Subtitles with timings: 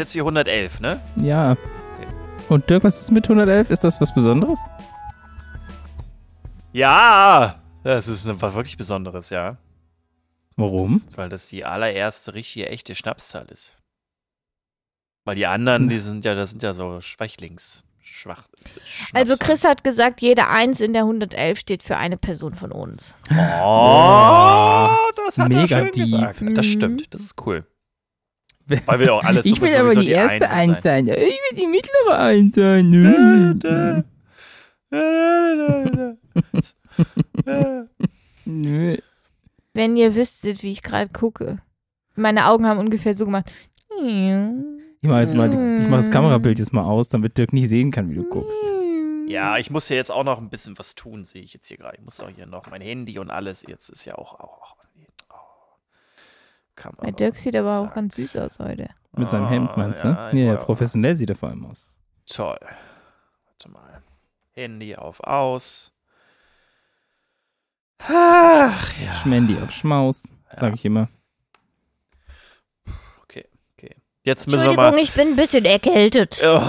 [0.00, 1.00] jetzt die 111, ne?
[1.16, 1.56] Ja.
[2.48, 3.70] Und Dirk, was ist mit 111?
[3.70, 4.58] Ist das was Besonderes?
[6.72, 7.60] Ja!
[7.84, 9.56] Das ist was wirklich Besonderes, ja.
[10.56, 11.02] Warum?
[11.14, 13.72] Weil das die allererste richtige, echte Schnapszahl ist.
[15.24, 17.84] Weil die anderen, die sind ja, das sind ja so Schwächlings.
[18.02, 18.48] Schwach.
[19.14, 19.36] Also.
[19.38, 23.14] Chris hat gesagt, jede Eins in der 111 steht für eine Person von uns.
[23.30, 26.04] Oh, das hat Mega er schön deep.
[26.04, 26.42] gesagt.
[26.54, 27.64] Das stimmt, das ist cool.
[28.86, 31.06] Weil wir auch alles ich will aber die die erste Eins sein.
[31.06, 31.16] sein.
[31.18, 32.90] Ich will die mittlere Eins sein.
[32.90, 34.04] Da, Nö.
[34.90, 34.94] da,
[35.84, 36.14] da,
[37.44, 37.86] da.
[38.44, 38.96] Nö.
[39.74, 41.58] Wenn ihr wüsstet, wie ich gerade gucke.
[42.14, 43.50] Meine Augen haben ungefähr so gemacht.
[43.98, 47.90] Ich mache jetzt mal, ich mach das Kamerabild jetzt mal aus, damit Dirk nicht sehen
[47.90, 48.62] kann, wie du guckst.
[49.26, 51.76] Ja, ich muss ja jetzt auch noch ein bisschen was tun, sehe ich jetzt hier
[51.76, 51.96] gerade.
[51.96, 53.64] Ich muss auch hier noch mein Handy und alles.
[53.66, 54.34] Jetzt ist ja auch.
[54.40, 54.79] auch oh,
[56.82, 57.02] Kamera.
[57.04, 57.94] Der Dirk sieht aber auch Zack.
[57.94, 58.88] ganz süß aus heute.
[59.16, 60.08] Mit seinem Hemd, meinst du?
[60.08, 60.56] Ah, Ja, ja, ja.
[60.56, 61.86] professionell sieht er vor allem aus.
[62.26, 62.58] Toll.
[63.46, 64.02] Warte mal.
[64.52, 65.92] Handy auf aus.
[67.98, 69.12] Ach ja.
[69.12, 71.08] Schmendi auf Schmaus, sag ich immer.
[73.22, 73.94] Okay, okay.
[74.22, 74.98] Jetzt müssen wir mal.
[74.98, 76.40] ich bin ein bisschen erkältet.
[76.44, 76.60] Oh,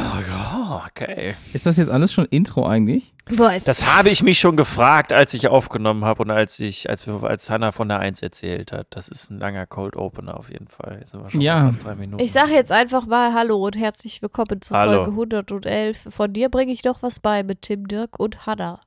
[0.72, 1.36] ja, okay.
[1.54, 3.14] Ist das jetzt alles schon Intro eigentlich?
[3.38, 6.90] Boah, ist Das habe ich mich schon gefragt, als ich aufgenommen habe und als ich,
[6.90, 8.88] als wir, als Hannah von der 1 erzählt hat.
[8.92, 10.98] Das ist ein langer Cold Opener auf jeden Fall.
[11.00, 11.66] Jetzt sind wir schon Ja.
[11.66, 12.24] fast drei Minuten.
[12.24, 15.06] Ich sage jetzt einfach mal Hallo und herzlich willkommen zur Hallo.
[15.06, 16.08] Folge 111.
[16.10, 18.82] Von dir bringe ich doch was bei mit Tim, Dirk und Hannah.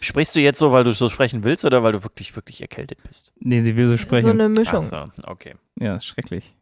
[0.00, 2.98] Sprichst du jetzt so, weil du so sprechen willst oder weil du wirklich, wirklich erkältet
[3.06, 3.32] bist?
[3.38, 4.30] Nee, sie will so So sprechen.
[4.30, 4.84] eine Ach Mischung.
[4.84, 5.54] so, okay.
[5.78, 6.56] Ja, ist schrecklich.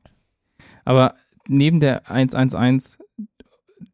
[0.85, 1.15] Aber
[1.49, 2.99] neben der 111,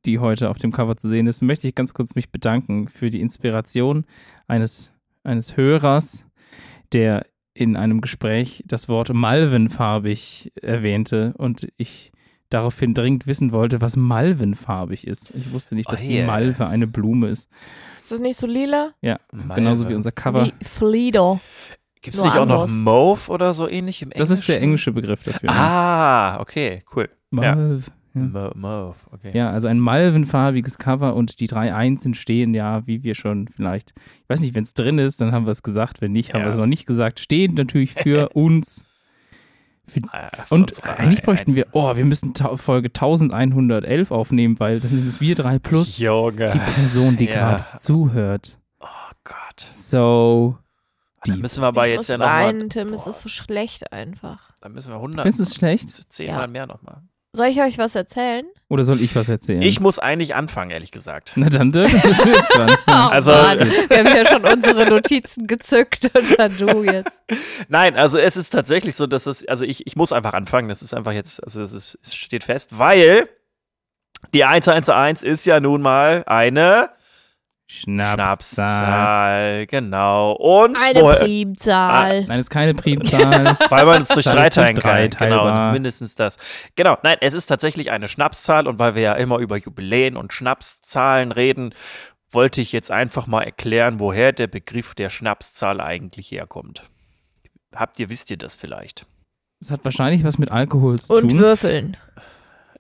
[0.05, 3.11] die heute auf dem Cover zu sehen ist, möchte ich ganz kurz mich bedanken für
[3.11, 4.05] die Inspiration
[4.49, 4.93] eines,
[5.25, 6.25] eines Hörers,
[6.93, 12.13] der in einem Gespräch das Wort malvenfarbig erwähnte und ich
[12.51, 15.33] daraufhin dringend wissen wollte, was malvenfarbig ist.
[15.35, 16.27] Ich wusste nicht, Oh dass die yeah.
[16.27, 17.49] Malve eine Blume ist.
[18.03, 18.93] Ist das nicht so lila?
[19.01, 19.55] Ja, Malve.
[19.55, 20.47] genauso wie unser Cover.
[20.47, 21.41] Wie Flido.
[22.03, 22.73] Gibt es nicht auch noch anders.
[22.73, 24.91] Mauve oder so ähnlich im Das ist der Englischen?
[24.91, 25.51] englische Begriff dafür.
[25.51, 25.57] ne?
[25.59, 27.09] Ah, okay, cool.
[27.31, 27.83] Malve.
[27.87, 27.93] Ja.
[28.17, 29.31] Mo- Mauve, okay.
[29.35, 33.93] Ja, also ein malvenfarbiges Cover und die drei Einsen stehen ja, wie wir schon vielleicht,
[34.23, 36.41] ich weiß nicht, wenn es drin ist, dann haben wir es gesagt, wenn nicht, haben
[36.41, 36.47] Ja.
[36.47, 38.85] wir es noch nicht gesagt, stehen natürlich für uns.
[39.89, 44.81] Für, Ah, von und eigentlich bräuchten wir, oh, wir müssen ta Folge 1111 aufnehmen, weil
[44.81, 46.51] dann sind es wir drei plus Junge.
[46.51, 47.55] die Person, die Ja.
[47.55, 48.59] gerade zuhört.
[48.81, 48.87] Oh
[49.23, 49.61] Gott.
[49.61, 50.59] So,
[51.25, 51.43] Dann deep.
[51.43, 52.69] müssen wir aber ich jetzt muss ja nochmal.
[52.69, 52.93] Tim.
[52.95, 54.51] Es ist so schlecht einfach.
[54.61, 55.23] Dann müssen wir 100.
[55.23, 55.89] findest du es schlecht?
[56.13, 56.47] Zehnmal Ja.
[56.49, 57.03] mehr nochmal.
[57.37, 58.47] Soll ich euch was erzählen?
[58.69, 59.61] Oder soll ich was erzählen?
[59.61, 61.33] Ich muss eigentlich anfangen, ehrlich gesagt.
[61.37, 62.77] Na dann, Dirk, bist du jetzt dran.
[62.87, 67.23] Also- Mann, wir haben ja schon unsere Notizen gezückt und dann du jetzt.
[67.69, 70.69] Nein, also es ist tatsächlich so, dass es, also ich, ich muss einfach anfangen.
[70.71, 73.29] Das ist einfach jetzt, also es, ist, es steht fest, weil
[74.33, 76.89] die 111 ist ja nun mal eine
[77.69, 78.27] Schnapszahl.
[78.27, 80.33] Schnapszahl, genau.
[80.33, 82.25] Und Eine woher- Primzahl.
[82.25, 83.57] Nein, ist keine Primzahl.
[83.71, 85.29] Weil man es durch drei teilen drei kann.
[85.31, 86.39] Genau, mindestens das.
[86.77, 90.33] Genau, nein, es ist tatsächlich eine Schnapszahl und weil wir ja immer über Jubiläen und
[90.33, 91.75] Schnapszahlen reden,
[92.31, 96.89] wollte ich jetzt einfach mal erklären, woher der Begriff der Schnapszahl eigentlich herkommt.
[97.75, 99.07] Habt ihr, wisst ihr das vielleicht?
[99.61, 101.39] Es hat wahrscheinlich was mit Alkohol zu Und tun.
[101.41, 101.97] Würfeln.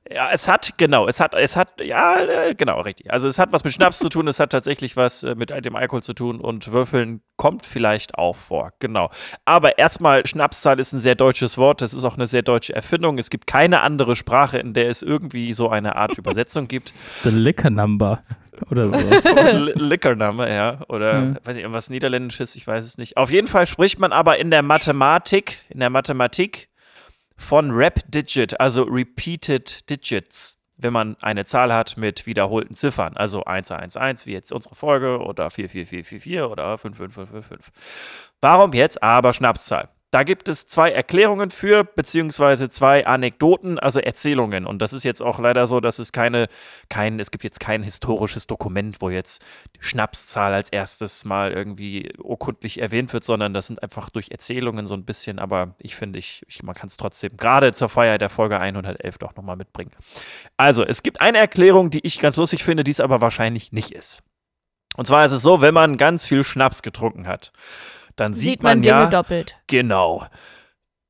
[0.08, 3.10] Ja, es hat, genau, es hat, es hat, ja, äh, genau, richtig.
[3.12, 5.74] Also es hat was mit Schnaps zu tun, es hat tatsächlich was äh, mit dem
[5.74, 9.10] Alkohol zu tun und Würfeln kommt vielleicht auch vor, genau.
[9.44, 13.18] Aber erstmal, Schnapszahl ist ein sehr deutsches Wort, das ist auch eine sehr deutsche Erfindung.
[13.18, 16.92] Es gibt keine andere Sprache, in der es irgendwie so eine Art Übersetzung gibt.
[17.24, 18.22] The Liquor Number.
[18.70, 18.98] Oder so.
[19.66, 21.34] Li- Liquorname, ja, oder Ja.
[21.44, 23.16] weiß ich, irgendwas Niederländisches, ich weiß es nicht.
[23.18, 26.68] Auf jeden Fall spricht man aber in der Mathematik, in der Mathematik
[27.36, 33.44] von Rap Digit, also Repeated Digits, wenn man eine Zahl hat mit wiederholten Ziffern, also
[33.44, 37.72] 111, wie jetzt unsere Folge, oder 44444 oder 55555.
[38.40, 39.88] Warum jetzt aber Schnapszahl?
[40.12, 44.64] Da gibt es zwei Erklärungen für, beziehungsweise zwei Anekdoten, also Erzählungen.
[44.64, 46.46] Und das ist jetzt auch leider so, dass es keine,
[46.88, 49.44] kein, es gibt jetzt kein historisches Dokument, wo jetzt
[49.74, 54.86] die Schnapszahl als erstes mal irgendwie urkundlich erwähnt wird, sondern das sind einfach durch Erzählungen
[54.86, 58.18] so ein bisschen, aber ich finde, ich, ich, man kann es trotzdem gerade zur Feier
[58.18, 59.90] der Folge 111 doch nochmal mitbringen.
[60.56, 63.90] Also, es gibt eine Erklärung, die ich ganz lustig finde, die es aber wahrscheinlich nicht
[63.90, 64.22] ist.
[64.96, 67.52] Und zwar ist es so, wenn man ganz viel Schnaps getrunken hat,
[68.16, 69.56] dann sieht, Sieht man man, Dinge ja, doppelt.
[69.66, 70.26] Genau.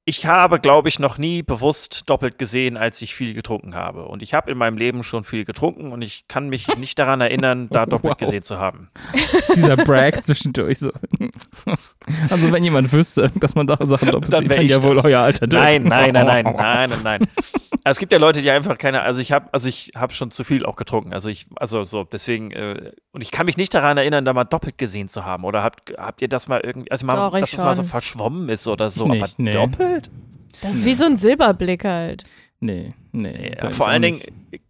[0.08, 4.04] Ich habe, glaube ich, noch nie bewusst doppelt gesehen, als ich viel getrunken habe.
[4.04, 7.20] Und ich habe in meinem Leben schon viel getrunken und ich kann mich nicht daran
[7.20, 8.18] erinnern, da doppelt Wow.
[8.18, 8.88] gesehen zu haben.
[9.56, 10.92] Dieser Brag zwischendurch so.
[12.30, 14.96] Also wenn jemand wüsste, dass man da Sachen doppelt Dann sieht, dann ich ja wohl
[15.04, 15.60] euer alter Dirk.
[15.60, 17.28] Nein, nein, nein, nein, nein, nein, nein.
[17.90, 20.42] Es gibt ja Leute, die einfach keine, also ich habe, also ich habe schon zu
[20.42, 21.12] viel auch getrunken.
[21.12, 24.44] Also ich, also so, deswegen, äh, und ich kann mich nicht daran erinnern, da mal
[24.44, 25.44] doppelt gesehen zu haben.
[25.44, 28.48] Oder habt, habt ihr das mal irgendwie, also mal, Doch, dass es mal so verschwommen
[28.48, 29.52] ist oder so, Nicht, aber nee.
[29.52, 30.10] doppelt?
[30.62, 32.24] Das ist wie so ein Silberblick halt.
[32.58, 33.52] Nee, nee.
[33.62, 34.20] Uns vor allen Dingen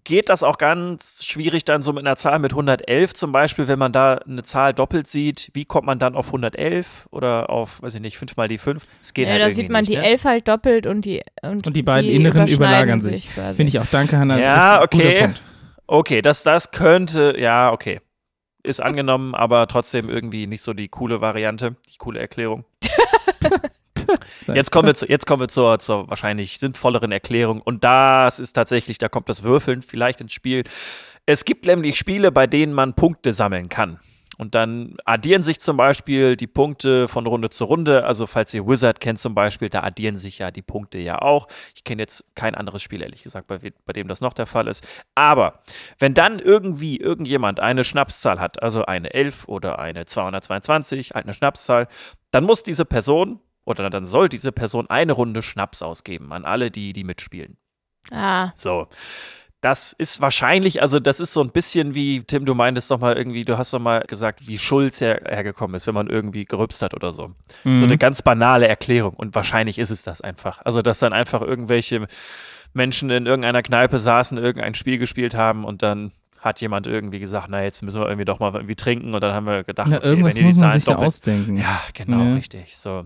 [0.02, 3.78] geht das auch ganz schwierig dann so mit einer Zahl mit 111 zum Beispiel, wenn
[3.78, 7.94] man da eine Zahl doppelt sieht, wie kommt man dann auf 111 oder auf, weiß
[7.94, 8.82] ich nicht, 5 mal die 5?
[9.02, 10.04] Es geht Ja, halt da sieht man nicht, die ne?
[10.04, 13.30] elf halt doppelt und die und, Und die beiden inneren überlagern sich.
[13.30, 13.86] Finde ich auch.
[13.90, 14.38] Danke, Hannah.
[14.38, 15.30] Ja, okay.
[15.86, 18.00] Okay, das, das könnte, ja, okay.
[18.64, 22.64] Ist angenommen, aber trotzdem irgendwie nicht so die coole Variante, die coole Erklärung.
[24.46, 27.60] Jetzt kommen wir, zu, jetzt kommen wir zur, zur wahrscheinlich sinnvolleren Erklärung.
[27.60, 30.64] Und das ist tatsächlich, da kommt das Würfeln vielleicht ins Spiel.
[31.26, 33.98] Es gibt nämlich Spiele, bei denen man Punkte sammeln kann.
[34.38, 38.04] Und dann addieren sich zum Beispiel die Punkte von Runde zu Runde.
[38.04, 41.48] Also falls ihr Wizard kennt zum Beispiel, da addieren sich ja die Punkte ja auch.
[41.74, 44.68] Ich kenne jetzt kein anderes Spiel, ehrlich gesagt, bei, bei dem das noch der Fall
[44.68, 44.86] ist.
[45.14, 45.60] Aber
[45.98, 51.34] wenn dann irgendwie irgendjemand eine Schnapszahl hat, also eine 11 oder eine 222, halt eine
[51.34, 51.88] Schnapszahl,
[52.30, 56.70] dann muss diese Person oder dann soll diese Person eine Runde Schnaps ausgeben an alle,
[56.70, 57.58] die, die mitspielen.
[58.10, 58.88] Ah, So.
[59.62, 63.16] Das ist wahrscheinlich, also das ist so ein bisschen wie, Tim, du meintest doch mal
[63.16, 66.82] irgendwie, du hast doch mal gesagt, wie Schulz her, hergekommen ist, wenn man irgendwie gerübst
[66.82, 67.32] hat oder so.
[67.64, 67.78] Mhm.
[67.78, 69.14] So eine ganz banale Erklärung.
[69.14, 70.60] Und wahrscheinlich ist es das einfach.
[70.64, 72.06] Also, dass dann einfach irgendwelche
[72.74, 76.12] Menschen in irgendeiner Kneipe saßen, irgendein Spiel gespielt haben und dann
[76.46, 79.12] hat jemand irgendwie gesagt, na, jetzt müssen wir irgendwie doch mal irgendwie trinken.
[79.14, 80.86] Und dann haben wir gedacht, ja, okay, irgendwas wenn ihr muss die man Zahlen sich
[80.88, 81.56] ja doppelt ausdenken.
[81.58, 82.34] ja, genau, Ja.
[82.34, 82.76] richtig.
[82.76, 83.04] So.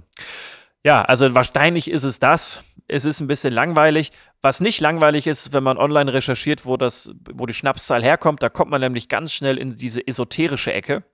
[0.85, 2.63] Ja, also wahrscheinlich ist es das.
[2.89, 4.13] Es ist ein bisschen langweilig.
[4.43, 8.49] Was nicht langweilig ist, wenn man online recherchiert, wo das, wo die Schnapszahl herkommt, da
[8.49, 11.05] kommt man nämlich ganz schnell in diese esoterische Ecke.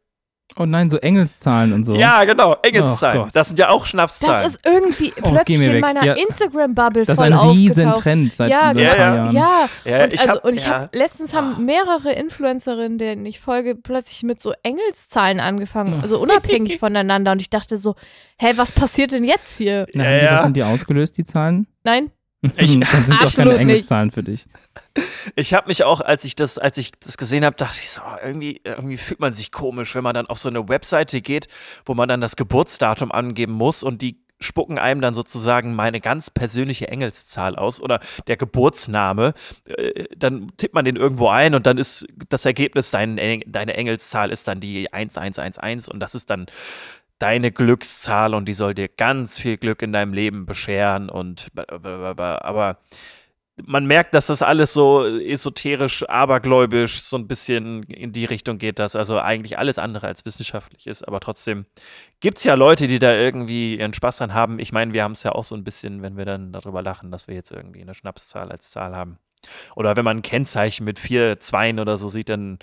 [0.58, 1.94] Oh nein, so Engelszahlen und so.
[1.96, 3.22] Ja, genau, Engelszahlen.
[3.22, 4.42] Oh das sind ja auch Schnapszahlen.
[4.42, 6.12] das ist irgendwie Oh, plötzlich in meiner Ja.
[6.14, 7.94] Instagram-Bubble Das ist voll ein riesen.
[7.94, 9.14] Trend seit, Ja, seit ein ja, paar ja.
[9.16, 9.34] Jahren.
[9.34, 13.26] Ja, ja, und, ich also, hab, und ich ja, habe letztens haben mehrere Influencerinnen, denen
[13.26, 17.32] ich folge, plötzlich mit so Engelszahlen angefangen, also unabhängig voneinander.
[17.32, 17.94] Und ich dachte so,
[18.38, 19.86] hä, was passiert denn jetzt hier?
[19.92, 20.32] Na, Ja, haben die, ja.
[20.34, 21.66] was sind die ausgelöst, die Zahlen?
[21.84, 22.10] Nein?
[22.56, 23.56] Ich- Dann sind es auch keine.
[23.56, 24.46] Engelszahlen für dich.
[25.34, 28.02] Ich habe mich auch, als ich das, als ich das gesehen habe, dachte ich so,
[28.02, 31.48] oh, irgendwie, irgendwie fühlt man sich komisch, wenn man dann auf so eine Webseite geht,
[31.84, 36.28] wo man dann das Geburtsdatum angeben muss und die spucken einem dann sozusagen meine ganz
[36.28, 39.32] persönliche Engelszahl aus oder der Geburtsname.
[39.64, 43.16] Äh, Dann tippt man den irgendwo ein und dann ist das Ergebnis, dein,
[43.46, 46.44] deine Engelszahl ist dann die 1111 und das ist dann
[47.18, 52.78] deine Glückszahl und die soll dir ganz viel Glück in deinem Leben bescheren und aber
[53.64, 58.78] man merkt, dass das alles so esoterisch, abergläubisch, so ein bisschen in die Richtung geht,
[58.78, 61.06] dass also eigentlich alles andere als wissenschaftlich ist.
[61.08, 61.64] Aber trotzdem
[62.20, 64.58] gibt es ja Leute, die da irgendwie ihren Spaß dran haben.
[64.58, 67.10] Ich meine, wir haben es ja auch so ein bisschen, wenn wir dann darüber lachen,
[67.10, 69.18] dass wir jetzt irgendwie eine Schnapszahl als Zahl haben.
[69.74, 72.58] Oder wenn man ein Kennzeichen mit vier Zweien oder so sieht, dann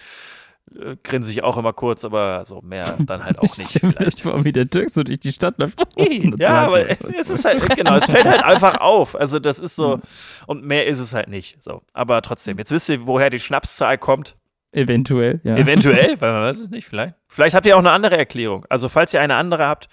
[1.03, 4.01] grinse ich auch immer kurz, aber so mehr dann halt auch Ich nicht.
[4.01, 5.79] das vor, wie der Dirk so durch die Stadt läuft.
[6.39, 9.15] Ja, aber es ist halt, genau, es fällt halt einfach auf.
[9.19, 9.99] Also das ist so,
[10.47, 11.63] und mehr ist es halt nicht.
[11.63, 11.81] So.
[11.93, 14.35] Aber trotzdem, jetzt wisst ihr, woher die Schnapszahl kommt.
[14.71, 15.55] Eventuell, ja.
[15.55, 17.15] Eventuell, weil man weiß es nicht, vielleicht.
[17.27, 18.65] Vielleicht habt ihr auch eine andere Erklärung.
[18.69, 19.87] Also falls ihr eine andere habt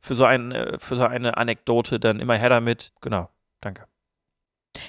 [0.00, 2.92] für so, ein, äh, für so eine Anekdote, dann immer her damit.
[3.00, 3.28] Genau,
[3.60, 3.84] danke.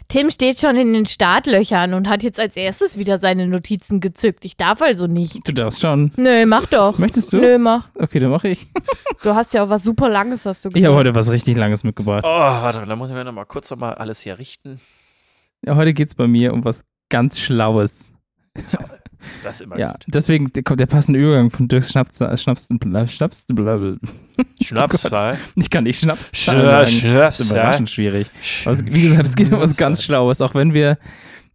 [0.07, 4.45] Tim steht schon in den Startlöchern und hat jetzt als erstes wieder seine Notizen gezückt.
[4.45, 5.47] Ich darf also nicht.
[5.47, 6.11] Du darfst schon.
[6.17, 6.97] Nö, mach doch.
[6.97, 7.37] Möchtest du?
[7.37, 7.89] Nö, mach.
[7.95, 8.67] Okay, dann mache ich.
[9.23, 10.87] Du hast ja auch was super Langes, hast du Ich gesagt.
[10.89, 12.23] habe heute was richtig Langes mitgebracht.
[12.25, 14.79] Oh, warte, da muss ich mir noch mal kurz noch mal alles hier richten.
[15.65, 18.11] Ja, heute geht es bei mir um was ganz Schlaues.
[19.43, 20.05] Das ist immer Ja, gut.
[20.07, 23.97] deswegen kommt der passende Übergang von Schnaps, äh, Schnaps, Schnaps, Schnaps, blablabla.
[24.61, 25.37] Schnapszahl.
[25.55, 27.13] Ich kann nicht Schnaps Schna- sagen.
[27.13, 28.27] Das ist überraschend schwierig.
[28.65, 30.97] Es, wie gesagt, es geht um was ganz Schlaues, auch wenn wir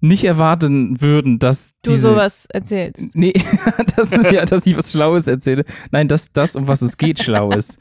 [0.00, 3.16] nicht erwarten würden, dass du diese, sowas erzählst.
[3.16, 3.32] Nee,
[3.96, 5.64] das ist ja, dass ich was Schlaues erzähle.
[5.90, 7.78] Nein, dass das, um was es geht, schlau ist.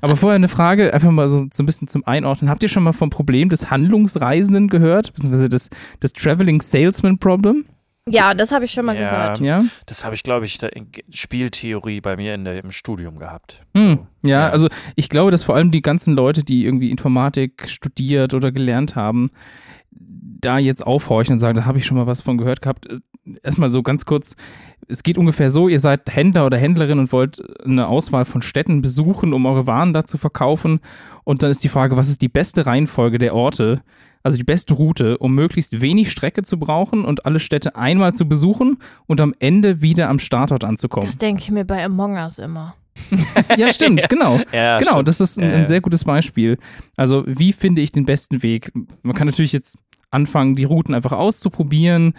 [0.00, 2.50] Aber vorher eine Frage, einfach mal so, so ein bisschen zum Einordnen.
[2.50, 5.12] Habt ihr schon mal vom Problem des Handlungsreisenden gehört?
[5.12, 7.64] Beziehungsweise das, das Traveling Salesman Problem?
[8.08, 9.10] Ja, das habe ich schon mal Ja.
[9.34, 9.40] gehört.
[9.40, 9.64] Ja?
[9.86, 13.18] Das habe ich, glaube ich, da in G- Spieltheorie bei mir in der, im Studium
[13.18, 13.60] gehabt.
[13.76, 14.48] Hm, So, ja, ja.
[14.50, 18.94] also ich glaube, dass vor allem die ganzen Leute, die irgendwie Informatik studiert oder gelernt
[18.94, 19.28] haben,
[19.90, 22.86] da jetzt aufhorchen und sagen, da habe ich schon mal was von gehört gehabt.
[22.86, 22.98] Äh,
[23.42, 24.36] Erstmal so ganz kurz,
[24.86, 28.82] es geht ungefähr so, ihr seid Händler oder Händlerin und wollt eine Auswahl von Städten
[28.82, 30.78] besuchen, um eure Waren da zu verkaufen.
[31.24, 33.82] Und dann ist die Frage, was ist die beste Reihenfolge der Orte,
[34.26, 38.26] also die beste Route, um möglichst wenig Strecke zu brauchen und alle Städte einmal zu
[38.28, 41.06] besuchen und am Ende wieder am Startort anzukommen.
[41.06, 42.74] Das denke ich mir bei Among Us immer.
[43.56, 44.40] ja, stimmt, genau.
[44.52, 45.08] Ja, genau, stimmt.
[45.08, 46.58] das ist ein, ein sehr gutes Beispiel.
[46.96, 48.72] Also, wie finde ich den besten Weg?
[49.04, 49.78] Man kann natürlich jetzt
[50.10, 52.14] anfangen, die Routen einfach auszuprobieren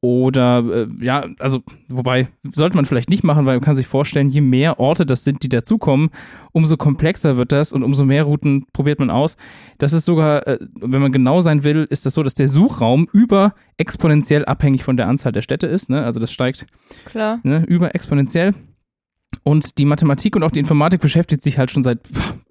[0.00, 4.30] oder äh, ja, also wobei sollte man vielleicht nicht machen, weil man kann sich vorstellen,
[4.30, 6.10] je mehr Orte das sind, die dazukommen,
[6.52, 9.36] umso komplexer wird das und umso mehr Routen probiert man aus.
[9.78, 13.08] Das ist sogar, äh, wenn man genau sein will, ist das so, dass der Suchraum
[13.12, 15.90] über exponentiell abhängig von der Anzahl der Städte ist.
[15.90, 16.04] Ne?
[16.04, 16.66] Also das steigt
[17.04, 17.40] Klar.
[17.42, 18.54] ne, über exponentiell.
[19.42, 22.00] Und die Mathematik und auch die Informatik beschäftigt sich halt schon seit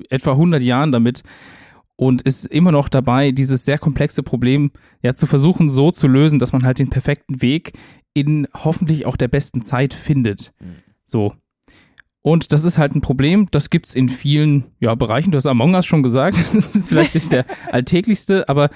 [0.10, 1.24] etwa 100 Jahren damit
[1.98, 6.40] und ist immer noch dabei, dieses sehr komplexe Problem ja zu versuchen so zu lösen,
[6.40, 7.74] dass man halt den perfekten Weg
[8.14, 10.54] in hoffentlich auch der besten Zeit findet.
[10.60, 10.76] Mhm.
[11.06, 11.34] So.
[12.22, 15.32] Und das ist halt ein Problem, das gibt es in vielen ja, Bereichen.
[15.32, 18.70] Du hast Among Us schon gesagt, das ist vielleicht nicht der alltäglichste, aber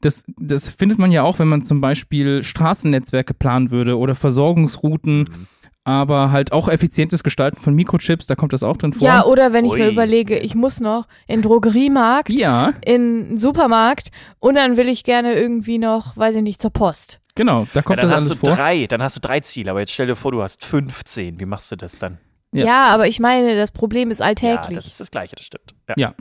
[0.00, 5.18] das, das findet man ja auch, wenn man zum Beispiel Straßennetzwerke planen würde oder Versorgungsrouten,
[5.18, 5.46] Mhm.
[5.86, 9.06] Aber halt auch effizientes Gestalten von Mikrochips, da kommt das auch drin vor.
[9.06, 9.92] Ja, oder wenn ich mir Ui.
[9.92, 14.08] überlege, ich muss noch in den Drogeriemarkt, ja, in den Supermarkt
[14.40, 17.20] und dann will ich gerne irgendwie noch, weiß ich nicht, zur Post.
[17.36, 18.56] genau, da Ja, kommt dann das hast alles du vor.
[18.56, 21.38] drei, dann hast du drei Ziele, aber jetzt stell dir vor, du hast 15.
[21.38, 22.18] Wie machst du das dann?
[22.52, 22.64] Ja.
[22.66, 24.74] Ja, aber ich meine, das Problem ist Ja, alltäglich.
[24.76, 25.74] das ist das Gleiche, das stimmt.
[25.88, 25.94] Ja.
[25.96, 26.14] Ja.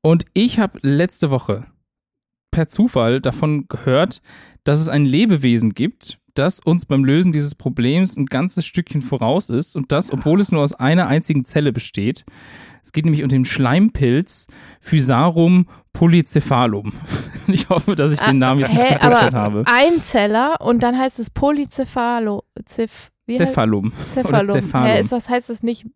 [0.00, 1.66] Und ich habe letzte Woche
[2.50, 4.22] per Zufall davon gehört,
[4.64, 9.50] dass es ein Lebewesen gibt, das uns beim Lösen dieses Problems ein ganzes Stückchen voraus
[9.50, 12.24] ist und das, obwohl es nur aus einer einzigen Zelle besteht.
[12.82, 14.46] Es geht nämlich um den Schleimpilz
[14.80, 16.92] Physarum polycephalum.
[17.50, 19.64] Ich hoffe, dass ich den Namen jetzt nicht Ah, aber habe.
[19.64, 22.44] Einzeller und dann heißt es Polycephalo.
[22.66, 23.92] Cephalum.
[23.98, 24.50] Cephalum.
[24.50, 24.86] Oder Cephalum.
[24.86, 25.86] Hä, ist das, heißt das nicht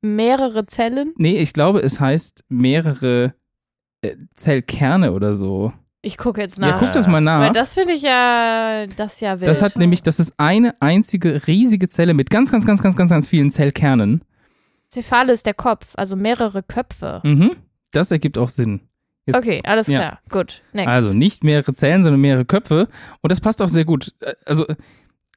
[0.00, 1.12] mehrere Zellen?
[1.18, 3.34] Nee, ich glaube, es heißt mehrere
[4.00, 5.74] äh, Zellkerne oder so.
[6.04, 6.78] Ich gucke jetzt Ja, nach.
[6.80, 7.40] guck das mal nach.
[7.40, 9.48] Weil das finde ich ja, das ja wild.
[9.48, 13.10] Das hat nämlich, das ist eine einzige riesige Zelle mit ganz, ganz, ganz, ganz, ganz,
[13.10, 14.24] ganz vielen Zellkernen.
[14.90, 17.20] Cephale ist der Kopf, also mehrere Köpfe.
[17.24, 17.52] Mhm.
[17.92, 18.80] Das ergibt auch Sinn.
[19.26, 19.98] Jetzt- Okay, alles Ja.
[20.00, 20.18] klar.
[20.28, 20.88] Gut, next.
[20.88, 22.88] Also nicht mehrere Zellen, sondern mehrere Köpfe.
[23.20, 24.12] Und das passt auch sehr gut.
[24.20, 24.66] Äh, Also,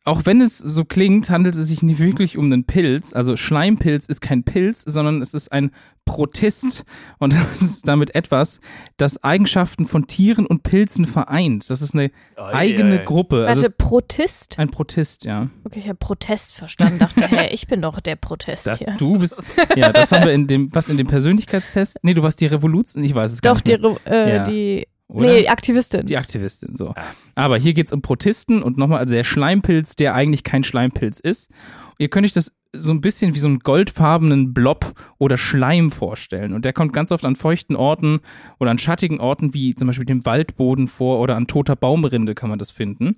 [0.05, 3.13] auch wenn es so klingt, handelt es sich nicht wirklich um einen Pilz.
[3.13, 5.71] Also Schleimpilz ist kein Pilz, sondern es ist ein
[6.05, 6.85] Protist.
[7.17, 8.59] Und das ist damit etwas,
[8.97, 11.69] das Eigenschaften von Tieren und Pilzen vereint.
[11.69, 13.47] Das ist eine eigene Gruppe.
[13.47, 14.59] Also Warte, Protist?
[14.59, 15.49] ein Protist, ja.
[15.63, 16.99] Okay, ich habe Protest verstanden.
[16.99, 18.95] Dachte, hä, ich bin doch der Protest Das hier.
[18.97, 19.41] du bist.
[19.75, 21.97] Ja, das haben wir in dem, was in dem Persönlichkeitstest?
[22.03, 23.77] Nee, du warst die Revolution, ich weiß es gar Doch, nicht.
[23.77, 23.91] die, mehr.
[23.91, 24.43] Re- äh, Ja.
[24.43, 25.27] die, Oder?
[25.27, 26.05] nee, Aktivistin.
[26.05, 26.93] Die Aktivistin, so.
[27.35, 31.19] Aber hier geht es um Protisten und nochmal, also der Schleimpilz, der eigentlich kein Schleimpilz
[31.19, 31.51] ist.
[31.99, 36.53] Ihr könnt euch das so ein bisschen wie so einen goldfarbenen Blob oder Schleim vorstellen.
[36.53, 38.19] Und der kommt ganz oft an feuchten Orten
[38.59, 42.49] oder an schattigen Orten, wie zum Beispiel dem Waldboden vor oder an toter Baumrinde kann
[42.49, 43.15] man das finden.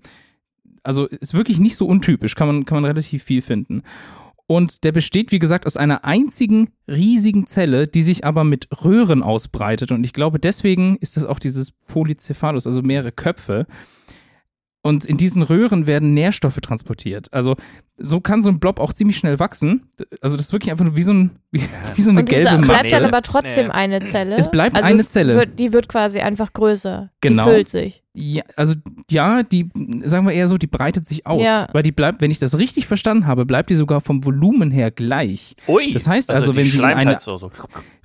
[0.83, 3.83] Also ist wirklich nicht so untypisch, kann man, kann man relativ viel finden.
[4.47, 9.21] Und der besteht, wie gesagt, aus einer einzigen riesigen Zelle, die sich aber mit Röhren
[9.21, 9.91] ausbreitet.
[9.91, 13.67] Und ich glaube, deswegen ist das auch dieses Polycephalus, also mehrere Köpfe.
[14.87, 17.27] Und in diesen Röhren werden Nährstoffe transportiert.
[17.33, 17.55] Also
[17.97, 19.87] so kann so ein Blob auch ziemlich schnell wachsen.
[20.21, 21.61] Also das ist wirklich einfach nur wie so, ein, wie,
[21.95, 22.89] wie so eine und gelbe bleibt Masse.
[22.91, 23.71] dann aber trotzdem Nee.
[23.73, 24.37] eine Zelle.
[24.37, 25.35] Es bleibt also eine es Zelle.
[25.35, 27.09] Wird, die wird quasi einfach größer.
[27.21, 27.45] Genau.
[27.45, 28.03] Die füllt sich.
[28.13, 28.75] Ja, also
[29.11, 29.69] ja, die,
[30.03, 31.41] sagen wir eher so, die breitet sich aus.
[31.41, 31.67] Ja.
[31.73, 34.89] Weil die bleibt, wenn ich das richtig verstanden habe, bleibt die sogar vom Volumen her
[34.89, 35.55] gleich.
[35.67, 35.91] Ui.
[35.93, 37.51] Das heißt also, die wenn sie in eine- halt so, so.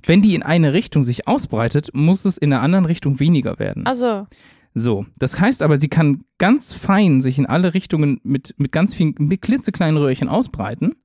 [0.05, 3.85] Wenn die in eine Richtung sich ausbreitet, muss es in einer anderen Richtung weniger werden.
[3.87, 4.27] Also,
[4.73, 8.93] So, das heißt aber, sie kann ganz fein sich in alle Richtungen mit, mit ganz
[8.93, 10.95] vielen, mit klitzekleinen Röhrchen ausbreiten.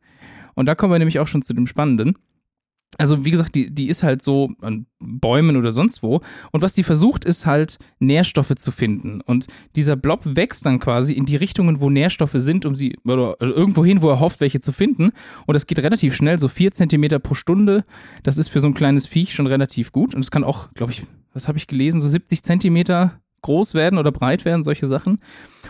[0.55, 2.17] Und da kommen wir nämlich auch schon zu dem Spannenden.
[2.97, 6.23] Also, wie gesagt, die, die ist halt so an Bäumen oder sonst wo.
[6.53, 9.21] Und was die versucht, ist halt, Nährstoffe zu finden.
[9.21, 9.47] Und
[9.77, 13.85] dieser Blob wächst dann quasi in die Richtungen, wo Nährstoffe sind, um sie, oder irgendwo
[13.85, 15.11] hin, wo er hofft, welche zu finden.
[15.47, 17.85] Und das geht relativ schnell, so vier Zentimeter pro Stunde.
[18.23, 20.15] Das ist für so ein kleines Viech schon relativ gut.
[20.15, 21.03] Und es kann auch, glaube ich,
[21.35, 25.21] was habe ich gelesen, so 70 Zentimeter groß werden oder breit werden, solche Sachen.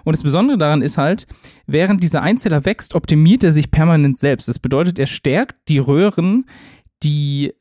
[0.04, 1.26] Und das Besondere daran ist halt,
[1.66, 4.48] während dieser Einzeller wächst, optimiert er sich permanent selbst.
[4.48, 6.46] Das bedeutet, er stärkt die Röhren,
[7.02, 7.52] die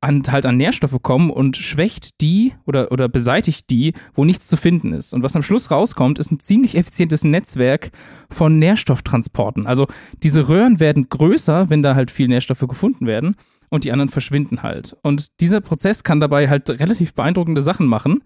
[0.00, 4.56] an, halt an Nährstoffe kommen und schwächt die oder, oder beseitigt die, wo nichts zu
[4.56, 5.12] finden ist.
[5.12, 7.90] Und was am Schluss rauskommt, ist ein ziemlich effizientes Netzwerk
[8.30, 9.66] von Nährstofftransporten.
[9.66, 9.88] Also
[10.22, 13.34] diese Röhren werden größer, wenn da halt viel Nährstoffe gefunden werden
[13.70, 14.96] und die anderen verschwinden halt.
[15.02, 18.22] Und dieser Prozess kann dabei halt relativ beeindruckende Sachen machen,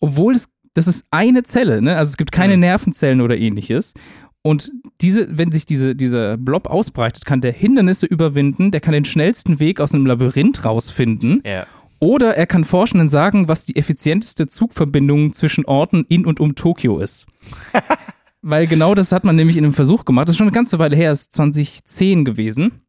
[0.00, 1.96] obwohl es, das ist eine Zelle, ne?
[1.96, 2.60] Also es gibt keine Mhm.
[2.60, 3.94] Nervenzellen oder ähnliches.
[4.42, 9.06] Und diese, wenn sich diese, dieser Blob ausbreitet, kann der Hindernisse überwinden, der kann den
[9.06, 11.42] schnellsten Weg aus einem Labyrinth rausfinden.
[11.46, 11.66] Ja.
[11.98, 16.98] Oder er kann Forschenden sagen, was die effizienteste Zugverbindung zwischen Orten in und um Tokio
[16.98, 17.26] ist.
[18.42, 20.28] Weil genau das hat man nämlich in einem Versuch gemacht.
[20.28, 22.83] Das ist schon eine ganze Weile her, ist 2010 gewesen.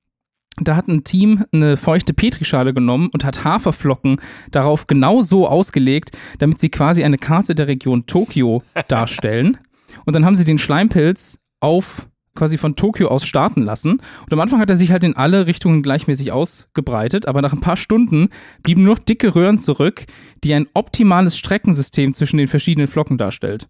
[0.61, 4.21] Da hat ein Team eine feuchte Petrischale genommen und hat Haferflocken
[4.51, 9.57] darauf genau so ausgelegt, damit sie quasi eine Karte der Region Tokio darstellen.
[10.05, 14.01] Und dann haben sie den Schleimpilz auf quasi von Tokio aus starten lassen.
[14.23, 17.61] Und am Anfang hat er sich halt in alle Richtungen gleichmäßig ausgebreitet, aber nach ein
[17.61, 18.29] paar Stunden
[18.61, 20.05] blieben nur noch dicke Röhren zurück,
[20.43, 23.67] die ein optimales Streckensystem zwischen den verschiedenen Flocken darstellt.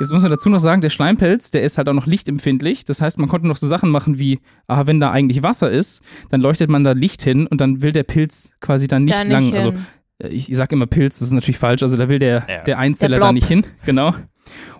[0.00, 2.84] Jetzt muss man dazu noch sagen, der Schleimpelz, der ist halt auch noch lichtempfindlich.
[2.84, 6.02] Das heißt, man konnte noch so Sachen machen wie, ah, wenn da eigentlich Wasser ist,
[6.30, 9.22] dann leuchtet man da Licht hin und dann will der Pilz quasi dann nicht, Da
[9.24, 9.54] nicht lang.
[9.54, 9.86] Also hin.
[10.30, 11.82] ich, ich sag immer Pilz, das ist natürlich falsch.
[11.84, 12.62] Also da will der, Ja.
[12.64, 13.64] der Einzeller Der da nicht hin.
[13.86, 14.14] Genau.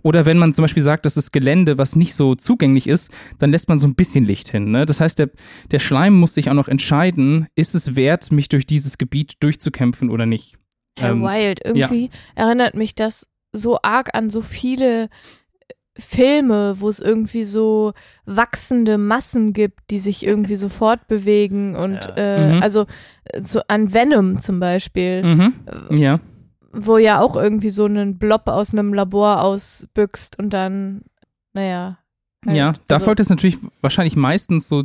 [0.03, 3.51] Oder wenn man zum Beispiel sagt, das ist Gelände, was nicht so zugänglich ist, dann
[3.51, 4.71] lässt man so ein bisschen Licht hin.
[4.73, 4.85] Ne?
[4.85, 5.31] Das heißt, der,
[5.71, 10.11] der Schleim muss sich auch noch entscheiden, ist es wert, mich durch dieses Gebiet durchzukämpfen
[10.11, 10.59] oder nicht.
[10.99, 15.09] Herr Ähm, Wild, irgendwie erinnert mich das so arg an so viele
[15.97, 17.93] Filme, wo es irgendwie so
[18.27, 22.15] wachsende Massen gibt, die sich irgendwie so fortbewegen und Ja.
[22.17, 22.63] äh, Mhm.
[22.63, 22.87] also
[23.25, 25.55] äh, so an Venom zum Beispiel, Mhm.
[25.91, 26.21] äh, Ja.
[26.73, 31.03] wo ja auch irgendwie so einen Blob aus einem Labor ausbüchst und dann,
[31.53, 31.99] naja.
[32.45, 34.83] halt, Ja, da also- folgt es natürlich wahrscheinlich meistens so,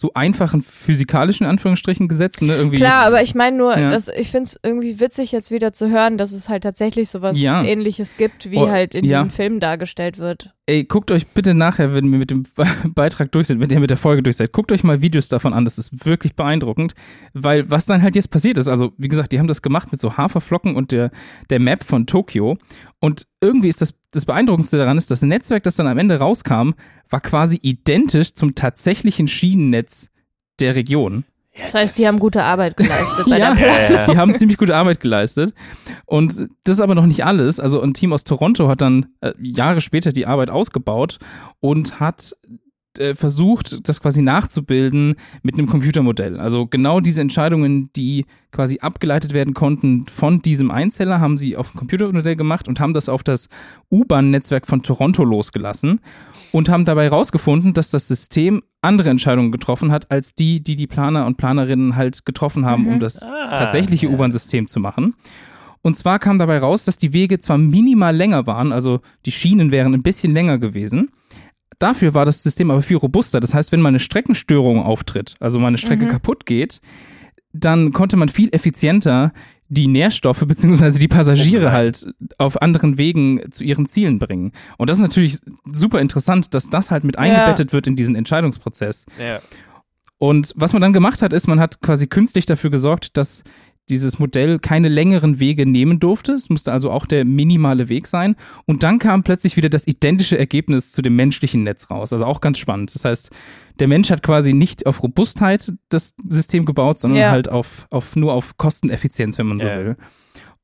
[0.00, 2.54] so einfachen physikalischen Anführungsstrichen Gesetzen, ne?
[2.54, 2.76] Irgendwie.
[2.76, 3.90] Klar, aber ich meine nur, Ja.
[3.90, 7.36] dass ich finde es irgendwie witzig, jetzt wieder zu hören, dass es halt tatsächlich sowas
[7.36, 7.64] Ja.
[7.64, 9.18] ähnliches gibt, wie Oh, halt in ja.
[9.24, 10.54] diesem Film dargestellt wird.
[10.66, 12.64] Ey, guckt euch bitte nachher, wenn wir mit dem Be-
[12.94, 15.52] Beitrag durch sind, wenn ihr mit der Folge durch seid, guckt euch mal Videos davon
[15.52, 15.64] an.
[15.64, 16.94] Das ist wirklich beeindruckend,
[17.34, 20.00] weil was dann halt jetzt passiert ist, also wie gesagt, die haben das gemacht mit
[20.00, 21.10] so Haferflocken und der,
[21.50, 22.56] der Map von Tokio.
[23.00, 26.72] Und irgendwie ist das, das Beeindruckendste daran ist, das Netzwerk, das dann am Ende rauskam,
[27.10, 30.10] war quasi identisch zum tatsächlichen Schienennetz
[30.60, 31.24] der Region.
[31.60, 33.54] Das heißt, die haben gute Arbeit geleistet bei Ja.
[33.54, 34.06] der Ja, ja.
[34.06, 35.54] Die haben ziemlich gute Arbeit geleistet.
[36.06, 37.58] Und das ist aber noch nicht alles.
[37.58, 41.18] Also ein Team aus Toronto hat dann äh, Jahre später die Arbeit ausgebaut
[41.60, 42.32] und hat
[42.98, 46.38] äh, versucht, das quasi nachzubilden mit einem Computermodell.
[46.38, 51.74] Also genau diese Entscheidungen, die quasi abgeleitet werden konnten von diesem Einzeller, haben sie auf
[51.74, 53.48] ein Computermodell gemacht und haben das auf das
[53.90, 56.00] U-Bahn-Netzwerk von Toronto losgelassen
[56.52, 60.86] und haben dabei herausgefunden, dass das System andere Entscheidungen getroffen hat, als die, die die
[60.86, 62.88] Planer und Planerinnen halt getroffen haben, Mhm.
[62.94, 64.12] um das Ah, tatsächliche ja.
[64.12, 65.14] U-Bahn-System zu machen.
[65.82, 69.70] Und zwar kam dabei raus, dass die Wege zwar minimal länger waren, also die Schienen
[69.70, 71.10] wären ein bisschen länger gewesen.
[71.78, 73.38] Dafür war das System aber viel robuster.
[73.40, 76.08] Das heißt, wenn mal eine Streckenstörung auftritt, also mal eine Strecke Mhm.
[76.08, 76.80] kaputt geht,
[77.52, 79.32] dann konnte man viel effizienter
[79.68, 80.98] die Nährstoffe bzw.
[80.98, 82.06] die Passagiere halt
[82.38, 84.52] auf anderen Wegen zu ihren Zielen bringen.
[84.76, 85.38] Und das ist natürlich
[85.70, 89.06] super interessant, dass das halt mit eingebettet wird in diesen Entscheidungsprozess.
[89.18, 89.40] Ja.
[90.18, 93.44] Und was man dann gemacht hat, ist, man hat quasi künstlich dafür gesorgt, dass
[93.90, 96.32] dieses Modell keine längeren Wege nehmen durfte.
[96.32, 98.36] Es musste also auch der minimale Weg sein.
[98.66, 102.12] Und dann kam plötzlich wieder das identische Ergebnis zu dem menschlichen Netz raus.
[102.12, 102.94] Also auch ganz spannend.
[102.94, 103.30] Das heißt,
[103.80, 107.30] der Mensch hat quasi nicht auf Robustheit das System gebaut, sondern Ja.
[107.30, 109.78] halt auf, auf nur auf Kosteneffizienz, wenn man so Ja.
[109.78, 109.96] will.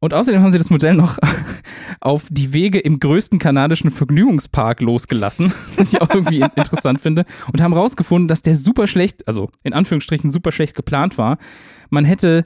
[0.00, 1.16] Und außerdem haben sie das Modell noch
[2.00, 7.24] auf die Wege im größten kanadischen Vergnügungspark losgelassen, was ich auch irgendwie in- interessant finde,
[7.52, 11.38] und haben rausgefunden, dass der super schlecht, also in Anführungsstrichen super schlecht geplant war.
[11.88, 12.44] Man hätte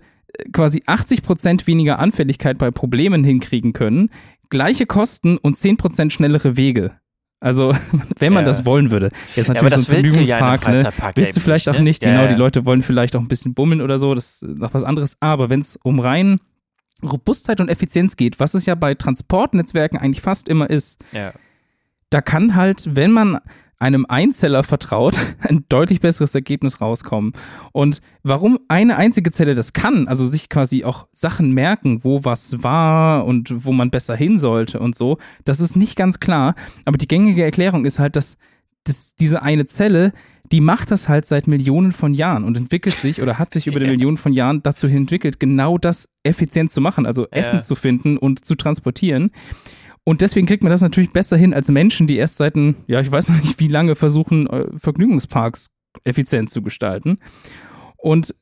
[0.52, 4.10] quasi 80% weniger Anfälligkeit bei Problemen hinkriegen können,
[4.50, 6.92] gleiche Kosten und 10% schnellere Wege.
[7.40, 7.72] Also,
[8.18, 8.46] wenn man Ja.
[8.46, 9.10] das wollen würde.
[9.36, 11.12] Jetzt Ja, aber natürlich das so ein willst du ja Vergnügungspark, ne?
[11.16, 11.84] Willst du vielleicht nicht, auch ne?
[11.84, 12.28] nicht, Ja, genau, ja.
[12.28, 15.16] die Leute wollen vielleicht auch ein bisschen bummeln oder so, das ist noch was anderes.
[15.20, 16.40] Aber wenn es um rein
[17.02, 21.32] Robustheit und Effizienz geht, was es ja bei Transportnetzwerken eigentlich fast immer ist, Ja.
[22.10, 23.38] da kann halt, wenn man
[23.78, 27.32] einem Einzeller vertraut, ein deutlich besseres Ergebnis rauskommen.
[27.72, 32.62] Und warum eine einzige Zelle das kann, also sich quasi auch Sachen merken, wo was
[32.62, 36.54] war und wo man besser hin sollte und so, das ist nicht ganz klar.
[36.84, 38.36] Aber die gängige Erklärung ist halt, dass,
[38.84, 40.12] dass diese eine Zelle,
[40.50, 43.80] die macht das halt seit Millionen von Jahren und entwickelt sich oder hat sich über
[43.80, 43.92] die Ja.
[43.92, 48.44] Millionen von Jahren dazu entwickelt, genau das effizient zu machen, also Essen zu finden und
[48.44, 49.30] zu transportieren.
[50.08, 52.98] Und deswegen kriegt man das natürlich besser hin als Menschen, die erst seit, ein, ja,
[53.00, 55.68] ich weiß noch nicht wie lange, versuchen, äh, Vergnügungsparks
[56.04, 57.18] effizient zu gestalten.
[57.98, 58.34] Und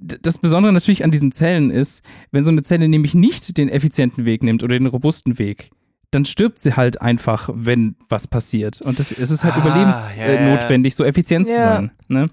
[0.00, 4.24] das Besondere natürlich an diesen Zellen ist, wenn so eine Zelle nämlich nicht den effizienten
[4.24, 5.70] Weg nimmt oder den robusten Weg,
[6.10, 8.80] dann stirbt sie halt einfach, wenn was passiert.
[8.82, 11.62] Und das, es ist halt Ah, überlebensnotwendig, äh, notwendig, so effizient zu Ja.
[11.76, 11.92] sein.
[12.08, 12.30] Ne?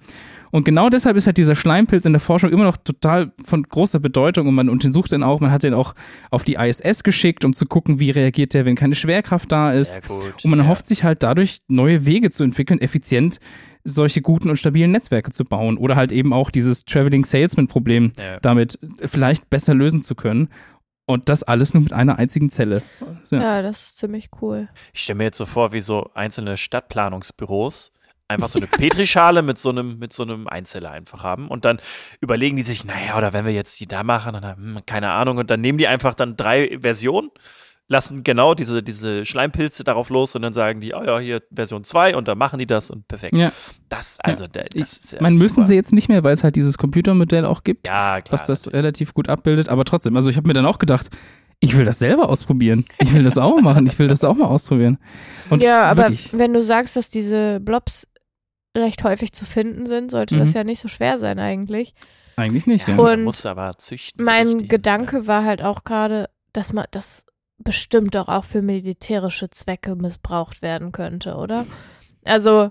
[0.50, 4.00] Und genau deshalb ist halt dieser Schleimpilz in der Forschung immer noch total von großer
[4.00, 5.94] Bedeutung und man untersucht den auch, man hat den auch
[6.30, 10.00] auf die ISS geschickt, um zu gucken, wie reagiert der, wenn keine Schwerkraft da ist.
[10.08, 10.66] Und man ja.
[10.66, 13.38] hofft sich halt dadurch, neue Wege zu entwickeln, effizient
[13.84, 18.12] solche guten und stabilen Netzwerke zu bauen oder halt eben auch dieses Traveling Salesman Problem
[18.18, 18.38] Ja.
[18.40, 20.48] damit vielleicht besser lösen zu können.
[21.06, 22.82] Und das alles nur mit einer einzigen Zelle.
[23.30, 23.40] Ja.
[23.40, 24.68] Ja, das ist ziemlich cool.
[24.92, 27.92] Ich stelle mir jetzt so vor, wie so einzelne Stadtplanungsbüros
[28.30, 31.48] einfach so eine Petrischale mit so einem, mit so einem Einzeller einfach haben.
[31.48, 31.80] Und dann
[32.20, 35.38] überlegen die sich, naja, oder wenn wir jetzt die da machen, dann, hm, keine Ahnung,
[35.38, 37.30] und dann nehmen die einfach dann drei Versionen,
[37.88, 41.82] lassen genau diese, diese Schleimpilze darauf los und dann sagen die, oh ja, hier Version
[41.82, 43.36] 2 und dann machen die das und perfekt.
[43.36, 43.50] Ja.
[43.88, 46.54] Das, also, Ich, das ist ja man müssen sie jetzt nicht mehr, weil es halt
[46.54, 48.32] dieses Computermodell auch gibt, Ja, klar.
[48.32, 49.68] was das relativ gut abbildet.
[49.68, 51.10] Aber trotzdem, also ich habe mir dann auch gedacht,
[51.58, 52.84] ich will das selber ausprobieren.
[52.98, 53.86] Ich will das auch machen.
[53.86, 54.98] Ich will das auch mal ausprobieren.
[55.50, 58.06] Und ja, aber wirklich, wenn du sagst, dass diese Blobs
[58.76, 60.54] recht häufig zu finden sind, sollte das Mhm.
[60.56, 61.94] ja nicht so schwer sein eigentlich.
[62.36, 62.86] eigentlich nicht.
[62.88, 63.02] ja, Ja.
[63.02, 64.24] man Und muss aber züchten.
[64.24, 64.68] so Mein richtig.
[64.70, 67.24] Gedanke war halt auch gerade, dass man das
[67.58, 71.66] bestimmt doch auch für militärische Zwecke missbraucht werden könnte, oder?
[72.24, 72.70] Also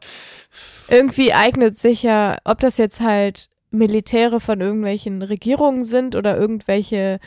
[0.88, 7.19] irgendwie eignet sich ja, ob das jetzt halt Militäre von irgendwelchen Regierungen sind oder irgendwelche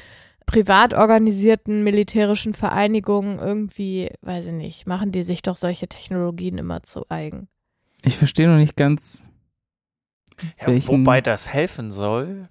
[0.46, 6.82] privat organisierten militärischen Vereinigungen, irgendwie, weiß ich nicht, machen die sich doch solche Technologien immer
[6.82, 7.46] zu eigen.
[8.04, 9.24] Ich verstehe noch nicht ganz.
[10.60, 12.48] Ja, wobei das helfen soll.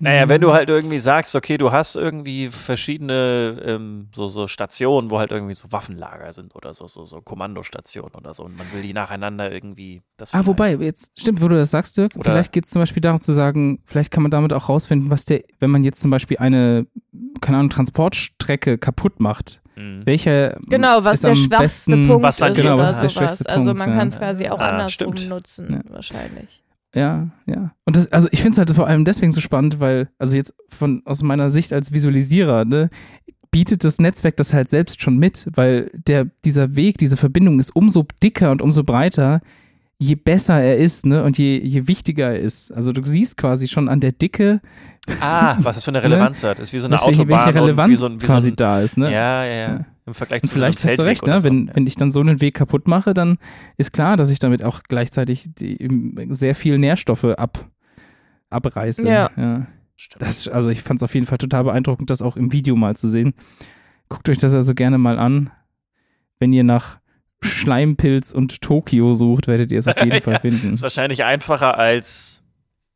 [0.00, 5.10] Naja, wenn du halt irgendwie sagst, okay, du hast irgendwie verschiedene ähm, so, so Stationen,
[5.10, 8.66] wo halt irgendwie so Waffenlager sind oder so, so, so Kommandostationen oder so und man
[8.72, 12.14] will die nacheinander irgendwie das Ah, wobei, jetzt stimmt, wo du das sagst, Dirk.
[12.16, 15.10] Oder- vielleicht geht es zum Beispiel darum zu sagen, vielleicht kann man damit auch rausfinden,
[15.10, 16.86] was der, wenn man jetzt zum Beispiel eine,
[17.40, 20.04] keine Ahnung, Transportstrecke kaputt macht, Mhm.
[20.06, 21.58] welcher Genau, was ist der am schwachste
[21.92, 23.28] besten, Punkt Was dann ist genau, oder was ist der sowas.
[23.30, 23.96] schwächste also Punkt, man ja.
[23.96, 25.28] kann es quasi auch Ah, andersrum stimmt.
[25.28, 25.80] nutzen, Ja.
[25.94, 26.64] wahrscheinlich.
[26.94, 27.74] Ja, ja.
[27.84, 30.54] Und das, also ich finde es halt vor allem deswegen so spannend, weil, also jetzt
[30.68, 32.90] von aus meiner Sicht als Visualisierer, ne,
[33.50, 37.74] bietet das Netzwerk das halt selbst schon mit, weil der, dieser Weg, diese Verbindung ist
[37.74, 39.40] umso dicker und umso breiter,
[39.98, 42.70] je besser er ist, ne, und je, je wichtiger er ist.
[42.72, 44.60] Also du siehst quasi schon an der Dicke,
[45.20, 46.58] Ah, was das für eine Relevanz hat.
[46.58, 48.48] Ist wie so eine was welche, Autobahn welche und wie Relevanz so ein, wie quasi
[48.48, 49.12] so ein, da ist, ne?
[49.12, 49.84] Ja, ja, ja.
[50.06, 51.40] Im Vergleich Und zu vielleicht so einem hast du recht, ne?
[51.40, 51.44] so.
[51.44, 51.76] wenn, ja.
[51.76, 53.38] wenn ich dann so einen Weg kaputt mache, dann
[53.76, 55.88] ist klar, dass ich damit auch gleichzeitig die,
[56.30, 57.68] sehr viel Nährstoffe ab,
[58.50, 59.06] abreiße.
[59.06, 59.30] Ja.
[59.36, 59.66] ja.
[59.96, 60.22] Stimmt.
[60.22, 62.96] Das, also ich fand es auf jeden Fall total beeindruckend, das auch im Video mal
[62.96, 63.34] zu sehen.
[64.08, 65.50] Guckt euch das also gerne mal an.
[66.38, 66.98] Wenn ihr nach
[67.42, 70.72] Schleimpilz und Tokio sucht, werdet ihr es auf jeden Ja, Fall finden.
[70.74, 72.42] ist wahrscheinlich einfacher als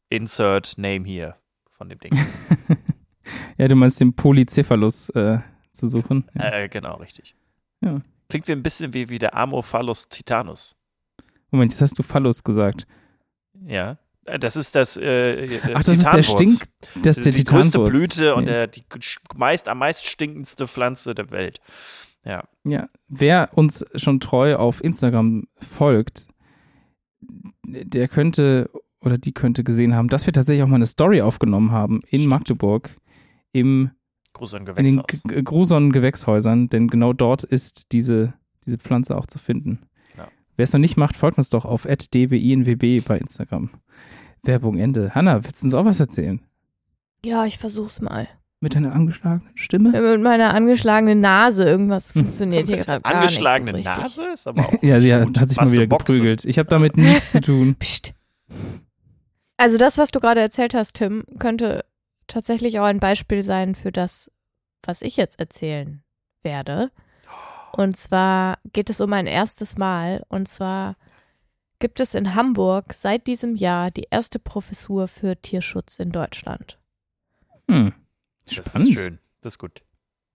[0.09, 1.37] Insert Name hier
[1.71, 2.13] von dem Ding.
[3.59, 5.39] ja, du meinst den Polycephalus äh,
[5.73, 6.29] zu suchen.
[6.35, 6.53] Ja.
[6.53, 7.35] äh, genau, richtig.
[7.81, 8.01] Ja.
[8.29, 10.77] Klingt wie ein bisschen wie, wie der Amorphallus titanus.
[11.51, 12.87] Moment, jetzt hast du Phallus gesagt.
[13.67, 13.99] Ja.
[14.25, 14.97] Äh, Das ist das.
[14.97, 16.23] Äh, Ach, das ist der.
[16.23, 16.63] Stink,
[17.03, 17.91] das ist der die größte Titanwurz.
[17.91, 18.53] Blüte und ja.
[18.53, 18.83] der, die
[19.37, 21.61] meist, am meist stinkendste Pflanze der Welt.
[22.25, 22.45] Ja.
[22.65, 26.29] Ja, wer uns schon treu auf Instagram folgt,
[27.65, 31.73] der könnte oder die könnte gesehen haben, dass wir tatsächlich auch mal eine Story aufgenommen
[31.73, 32.97] haben in Magdeburg
[33.53, 33.91] im,
[34.77, 35.03] in den.
[35.27, 39.81] G- Gruson Gewächshäusern, denn genau dort ist diese, diese Pflanze auch zu finden.
[40.17, 40.29] Ja.
[40.57, 43.71] Wer es noch nicht macht, folgt uns doch auf dwinwb bei Instagram.
[44.45, 45.15] Werbung Ende.
[45.15, 46.41] Hanna, willst du uns auch was erzählen?
[47.25, 48.29] Ja, ich versuch's mal.
[48.63, 49.91] Mit deiner angeschlagenen Stimme?
[49.91, 53.97] Mit meiner angeschlagenen Nase, irgendwas funktioniert hier gerade gar nicht so Angeschlagene richtig.
[53.97, 54.73] Nase ist aber auch.
[54.83, 56.15] Ja, sie hat, hat sich mal wieder Boxen?
[56.15, 56.45] geprügelt.
[56.45, 57.75] Ich habe damit nichts zu tun.
[57.75, 58.15] Psst.
[59.57, 61.85] Also das, was du gerade erzählt hast, Tim, könnte
[62.29, 64.31] tatsächlich auch ein Beispiel sein für das,
[64.85, 66.05] was ich jetzt erzählen
[66.45, 66.93] werde.
[67.73, 70.25] Und zwar geht es um ein erstes Mal.
[70.29, 70.95] Und zwar
[71.81, 76.79] gibt es in Hamburg seit diesem Jahr die erste Professur für Tierschutz in Deutschland.
[77.69, 77.93] Hm.
[78.47, 78.89] Das Spannend.
[78.89, 79.19] ist schön.
[79.41, 79.83] Das ist gut.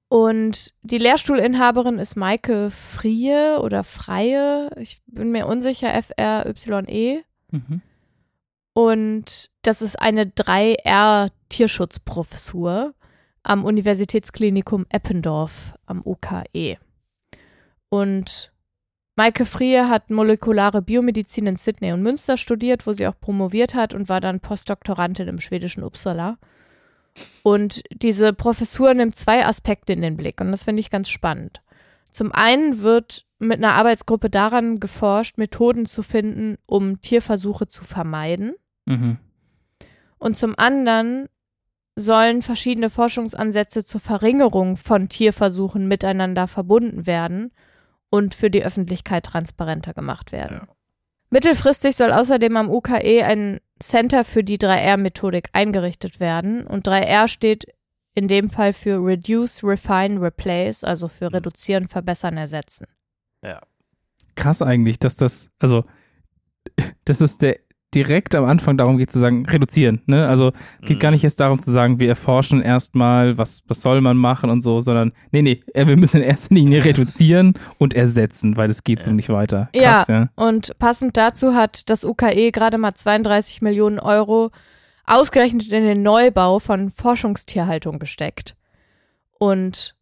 [0.09, 4.69] Und die Lehrstuhlinhaberin ist Maike Frie oder Freie.
[4.77, 7.23] Ich bin mir unsicher, F-R-Y-E.
[7.51, 7.81] Mhm.
[8.73, 12.93] Und das ist eine 3R-Tierschutzprofessur
[13.43, 16.77] am Universitätsklinikum Eppendorf am UKE.
[17.89, 18.53] Und
[19.15, 23.95] Maike Frie hat molekulare Biomedizin in Sydney und Münster studiert, wo sie auch promoviert hat
[23.95, 26.37] und war dann Postdoktorandin im schwedischen Uppsala.
[27.43, 31.61] Und diese Professur nimmt zwei Aspekte in den Blick und das finde ich ganz spannend.
[32.11, 38.55] Zum einen wird mit einer Arbeitsgruppe daran geforscht, Methoden zu finden, um Tierversuche zu vermeiden.
[38.85, 39.17] Mhm.
[40.17, 41.29] Und zum anderen
[41.95, 47.51] sollen verschiedene Forschungsansätze zur Verringerung von Tierversuchen miteinander verbunden werden
[48.09, 50.61] und für die Öffentlichkeit transparenter gemacht werden.
[50.67, 50.73] Ja.
[51.29, 56.65] Mittelfristig soll außerdem am UKE ein Center für die 3R-Methodik eingerichtet werden.
[56.65, 57.65] Und 3R steht
[58.13, 62.87] in dem Fall für Reduce, Refine, Replace, also für Reduzieren, Verbessern, Ersetzen.
[64.35, 65.85] Krass eigentlich, dass das, also,
[67.05, 67.59] das ist der,
[67.95, 70.01] direkt am Anfang darum geht zu sagen, reduzieren.
[70.07, 70.27] Ne?
[70.27, 71.01] Also geht Mhm.
[71.01, 74.61] gar nicht erst darum zu sagen, wir erforschen erstmal, was, was soll man machen und
[74.61, 78.83] so, sondern nee, nee, äh, wir müssen in erster Linie reduzieren und ersetzen, weil es
[78.83, 79.15] geht so Ja.
[79.15, 79.69] nicht weiter.
[79.73, 79.81] Ja.
[79.93, 80.29] Krass, ja.
[80.35, 84.51] Und passend dazu hat das UKE gerade mal 32 Millionen Euro
[85.05, 88.55] ausgerechnet in den Neubau von Forschungstierhaltung gesteckt.
[89.39, 89.95] Und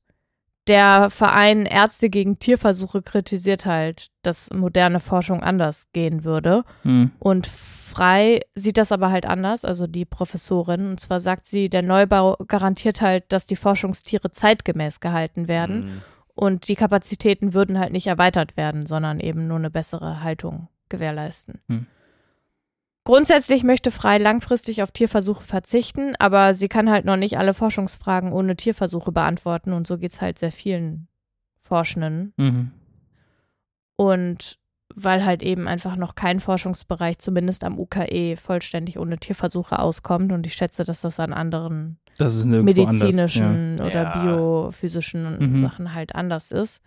[0.68, 6.64] der Verein Ärzte gegen Tierversuche kritisiert halt, dass moderne Forschung anders gehen würde.
[6.82, 7.12] Hm.
[7.20, 10.88] Und Frei sieht das aber halt anders, also die Professorin.
[10.88, 15.86] Und zwar sagt sie, der Neubau garantiert halt, dass die Forschungstiere zeitgemäß gehalten werden.
[15.86, 16.02] Mhm.
[16.34, 21.62] Und die Kapazitäten würden halt nicht erweitert werden, sondern eben nur eine bessere Haltung gewährleisten.
[21.70, 21.88] Hm.
[23.06, 28.34] Grundsätzlich möchte Frei langfristig auf Tierversuche verzichten, aber sie kann halt noch nicht alle Forschungsfragen
[28.34, 31.08] ohne Tierversuche beantworten und so geht es halt sehr vielen
[31.62, 32.34] Forschenden.
[32.38, 32.72] Mhm.
[33.96, 34.58] Und
[34.96, 40.48] weil halt eben einfach noch kein Forschungsbereich, zumindest am UKE, vollständig ohne Tierversuche auskommt und
[40.48, 43.86] ich schätze, dass das an anderen Das medizinischen Ja.
[43.86, 44.24] oder Ja.
[44.24, 45.62] biophysischen Mhm.
[45.62, 46.82] Sachen halt anders ist.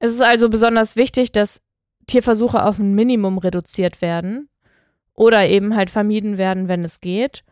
[0.00, 1.62] Es ist also besonders wichtig, dass
[2.06, 4.48] Tierversuche auf ein Minimum reduziert werden
[5.22, 7.44] oder eben halt vermieden werden, wenn es geht.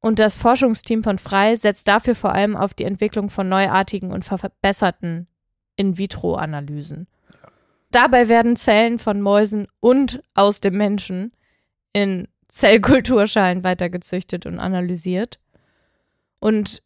[0.00, 4.24] Und das Forschungsteam von Frei setzt dafür vor allem auf die Entwicklung von neuartigen und
[4.24, 5.28] verbesserten
[5.76, 7.06] In-vitro-Analysen.
[7.90, 11.32] Dabei werden Zellen von Mäusen und aus dem Menschen
[11.92, 15.38] in Zellkulturschalen weitergezüchtet und analysiert.
[16.40, 16.82] Und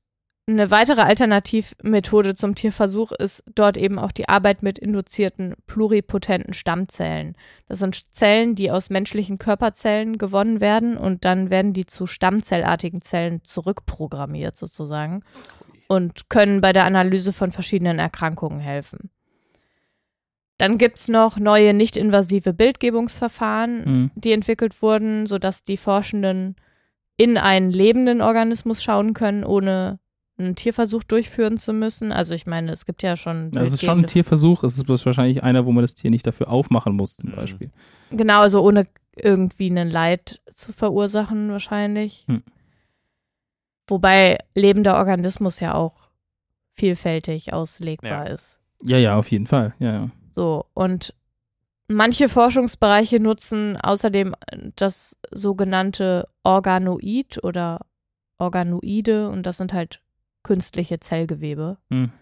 [0.49, 7.37] eine weitere Alternativmethode zum Tierversuch ist dort eben auch die Arbeit mit induzierten pluripotenten Stammzellen.
[7.69, 13.01] Das sind Zellen, die aus menschlichen Körperzellen gewonnen werden und dann werden die zu stammzellartigen
[13.03, 15.25] Zellen zurückprogrammiert sozusagen
[15.89, 19.11] und können bei der Analyse von verschiedenen Erkrankungen helfen.
[20.59, 24.11] Dann gibt es noch neue nicht-invasive Bildgebungsverfahren, Mhm.
[24.15, 26.55] die entwickelt wurden, sodass die Forschenden
[27.17, 29.99] in einen lebenden Organismus schauen können, ohne
[30.39, 32.13] einen Tierversuch durchführen zu müssen.
[32.13, 33.51] Also ich meine, es gibt ja schon.
[33.55, 36.11] Ja, es ist schon ein Tierversuch, es ist bloß wahrscheinlich einer, wo man das Tier
[36.11, 37.37] nicht dafür aufmachen muss, zum Mhm.
[37.37, 37.71] Beispiel.
[38.11, 42.25] Genau, also ohne irgendwie einen Leid zu verursachen wahrscheinlich.
[42.29, 42.43] Hm.
[43.89, 46.09] Wobei lebender Organismus ja auch
[46.75, 48.33] vielfältig auslegbar Ja.
[48.35, 48.59] ist.
[48.83, 49.75] Ja, ja, auf jeden Fall.
[49.79, 50.11] Ja, ja.
[50.33, 51.15] So, und
[51.89, 54.35] manche Forschungsbereiche nutzen außerdem
[54.75, 57.87] das sogenannte Organoid oder
[58.39, 60.03] Organoide und das sind halt
[60.47, 61.77] künstliche Zellgewebe.
[61.91, 62.13] Hm.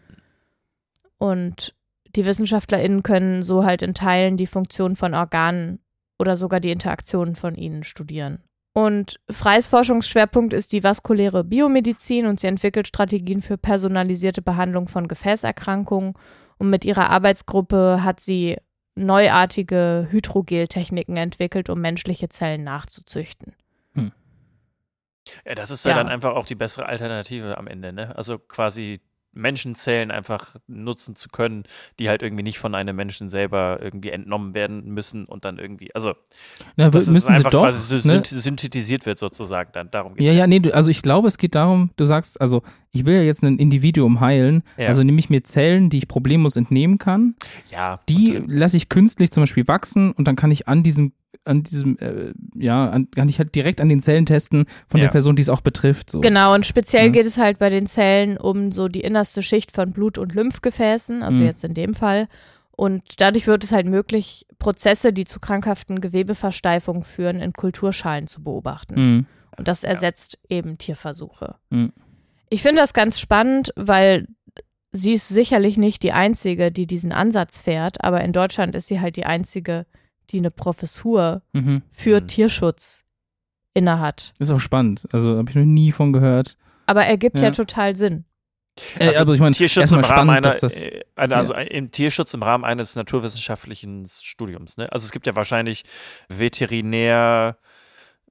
[1.19, 1.75] Und
[2.17, 5.81] die WissenschaftlerInnen können so halt in Teilen die Funktion von Organen
[6.19, 8.43] oder sogar die Interaktionen von ihnen studieren.
[8.73, 15.07] Und Freies Forschungsschwerpunkt ist die vaskuläre Biomedizin und sie entwickelt Strategien für personalisierte Behandlung von
[15.07, 16.15] Gefäßerkrankungen.
[16.57, 18.57] Und mit ihrer Arbeitsgruppe hat sie
[18.97, 23.55] neuartige Hydrogeltechniken entwickelt, um menschliche Zellen nachzuzüchten.
[25.47, 25.97] Ja, das ist ja, Ja.
[25.99, 28.15] dann einfach auch die bessere Alternative am Ende, ne?
[28.17, 29.01] Also quasi
[29.37, 31.65] Menschenzellen einfach nutzen zu können,
[31.99, 35.93] die halt irgendwie nicht von einem Menschen selber irgendwie entnommen werden müssen und dann irgendwie,
[35.93, 36.15] also
[36.77, 37.63] Na, dass es müssen sie einfach doch.
[37.65, 38.21] quasi so ne?
[38.21, 41.37] synth- synthetisiert wird sozusagen, dann darum geht's Ja, ja, nee, du, also ich glaube, es
[41.37, 44.87] geht darum, du sagst, also ich will ja jetzt ein Individuum heilen, Ja.
[44.87, 47.35] also nehme ich mir Zellen, die ich problemlos entnehmen kann,
[47.73, 50.85] ja die und, äh, lasse ich künstlich zum Beispiel wachsen und dann kann ich an
[50.85, 51.13] diesem,
[51.45, 55.07] an diesem, äh, ja, an, kann ich halt direkt an den Zellen testen von Ja.
[55.07, 56.11] der Person, die es auch betrifft.
[56.11, 56.21] So.
[56.21, 57.13] Genau, und speziell Ja.
[57.13, 61.23] geht es halt bei den Zellen um so die innerste Schicht von Blut- und Lymphgefäßen,
[61.23, 61.47] also Mhm.
[61.47, 62.29] jetzt in dem Fall.
[62.77, 68.43] Und dadurch wird es halt möglich, Prozesse, die zu krankhaften Gewebeversteifungen führen, in Kulturschalen zu
[68.43, 68.95] beobachten.
[68.97, 69.27] Mhm.
[69.57, 71.55] Und das ersetzt eben Tierversuche.
[71.71, 71.93] Mhm.
[72.51, 74.27] Ich finde das ganz spannend, weil
[74.91, 79.01] sie ist sicherlich nicht die Einzige, die diesen Ansatz fährt, aber in Deutschland ist sie
[79.01, 81.83] halt die Einzige, die eine Professur Mhm.
[81.93, 82.27] für Mhm.
[82.29, 83.05] Tierschutz
[83.75, 84.33] innehat.
[84.39, 85.07] Ist auch spannend.
[85.13, 86.57] Also habe ich noch nie von gehört.
[86.87, 87.51] Aber ergibt ja, Ja.
[87.53, 88.25] total Sinn.
[88.99, 90.87] Äh, Also aber ich meine, Tierschutz im Rahmen spannend, einer, das.
[90.87, 91.61] äh, einer also ja.
[91.61, 94.77] im Tierschutz im Rahmen eines naturwissenschaftlichen Studiums.
[94.77, 94.91] Ne?
[94.93, 95.85] Also es gibt ja wahrscheinlich
[96.29, 97.57] Veterinär,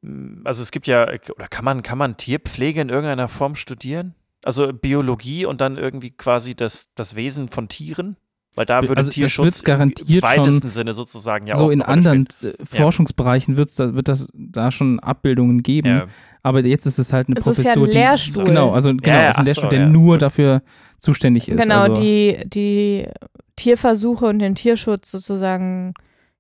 [0.01, 4.15] mh, also es gibt ja, oder kann man, kann man Tierpflege in irgendeiner Form studieren?
[4.43, 8.17] Also Biologie und dann irgendwie quasi das, das Wesen von Tieren?
[8.56, 11.86] Weil da würde Also Tierschutz garantiert im weitesten Sinne sozusagen ja so auch in eine
[11.86, 15.88] Rolle anderen äh, Forschungsbereichen wird's da, wird das da schon Abbildungen geben.
[15.88, 15.98] spielen.
[16.00, 16.08] Ja.
[16.44, 18.44] Aber jetzt ist es halt eine Es ist ja ein Professur, die Lehrstuhl.
[18.44, 19.88] genau, also genau, ja, es ist ein ach so, Lehrstuhl, der ja.
[19.89, 20.62] nur dafür
[21.00, 21.60] zuständig ist.
[21.62, 23.08] Genau, also, die, die
[23.56, 25.94] Tierversuche und den Tierschutz sozusagen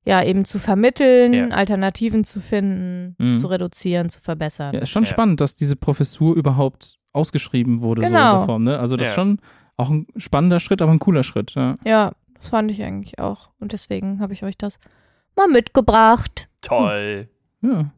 [0.05, 1.47] ja eben zu vermitteln, Ja.
[1.49, 3.37] Alternativen zu finden, Mhm.
[3.37, 4.73] zu reduzieren, zu verbessern.
[4.73, 5.09] Ja, ist schon Ja.
[5.09, 8.37] spannend, dass diese Professur überhaupt ausgeschrieben wurde, so in Genau.
[8.39, 8.63] der Form.
[8.65, 8.77] Ne?
[8.79, 9.11] Also das Ja.
[9.11, 9.37] ist schon
[9.77, 11.55] auch ein spannender Schritt, aber ein cooler Schritt.
[11.55, 11.75] Ja.
[11.85, 13.49] Ja, das fand ich eigentlich auch.
[13.59, 14.77] Und deswegen habe ich euch das
[15.35, 16.49] mal mitgebracht.
[16.61, 17.27] Toll.
[17.61, 17.91] Ja.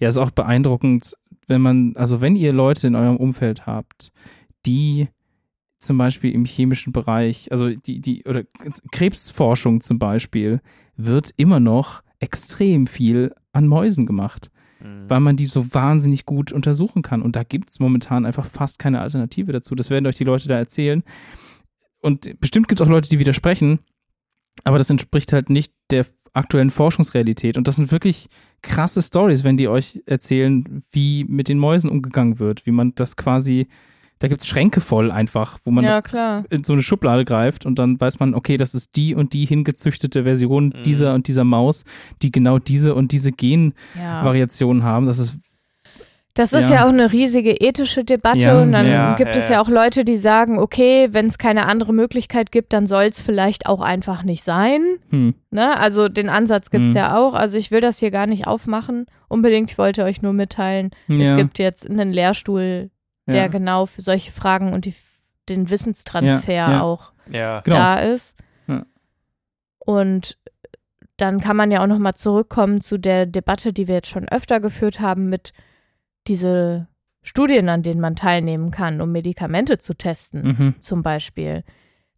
[0.00, 1.14] Ja, ist auch beeindruckend,
[1.46, 4.12] wenn man, also wenn ihr Leute in eurem Umfeld habt,
[4.66, 5.08] die
[5.78, 8.42] zum Beispiel im chemischen Bereich, also die, die, oder
[8.90, 10.60] Krebsforschung zum Beispiel,
[10.96, 14.50] wird immer noch extrem viel an Mäusen gemacht,
[14.80, 15.08] Mhm.
[15.08, 17.22] weil man die so wahnsinnig gut untersuchen kann.
[17.22, 19.74] Und da gibt es momentan einfach fast keine Alternative dazu.
[19.74, 21.02] Das werden euch die Leute da erzählen.
[22.00, 23.80] Und bestimmt gibt es auch Leute, die widersprechen,
[24.64, 27.56] aber das entspricht halt nicht der aktuellen Forschungsrealität.
[27.56, 28.28] Und das sind wirklich
[28.62, 33.16] krasse Stories, wenn die euch erzählen, wie mit den Mäusen umgegangen wird, wie man das
[33.16, 33.68] quasi,
[34.20, 36.44] da gibt es Schränke voll einfach, wo man ja, klar.
[36.50, 39.44] in so eine Schublade greift und dann weiß man, okay, das ist die und die
[39.46, 40.82] hingezüchtete Version Mhm.
[40.84, 41.84] dieser und dieser Maus,
[42.22, 43.36] die genau diese und diese Ja.
[43.36, 45.06] Genvariationen haben.
[45.06, 45.36] Das ist
[46.34, 46.76] Das ist Ja.
[46.76, 46.84] ja.
[46.84, 49.60] auch eine riesige ethische Debatte Ja, und dann ja, gibt ja, es ja ja.
[49.60, 53.66] auch Leute, die sagen, okay, wenn es keine andere Möglichkeit gibt, dann soll es vielleicht
[53.66, 54.82] auch einfach nicht sein.
[55.10, 55.76] hm, Ne?
[55.80, 56.96] Also den Ansatz gibt es Mhm.
[56.98, 57.34] ja auch.
[57.34, 59.06] Also ich will das hier gar nicht aufmachen.
[59.28, 62.90] Unbedingt, ich wollte euch nur mitteilen, ja, es gibt jetzt einen Lehrstuhl,
[63.28, 63.46] der ja.
[63.48, 64.94] genau für solche Fragen und die,
[65.48, 66.82] den Wissenstransfer Ja, ja.
[66.82, 67.60] auch Ja.
[67.60, 67.76] Genau.
[67.76, 68.36] da ist.
[68.66, 68.84] Ja.
[69.78, 70.38] Und
[71.16, 74.60] dann kann man ja auch nochmal zurückkommen zu der Debatte, die wir jetzt schon öfter
[74.60, 75.52] geführt haben mit
[76.26, 76.86] diese
[77.22, 80.74] Studien, an denen man teilnehmen kann, um Medikamente zu testen, Mhm.
[80.80, 81.64] zum Beispiel.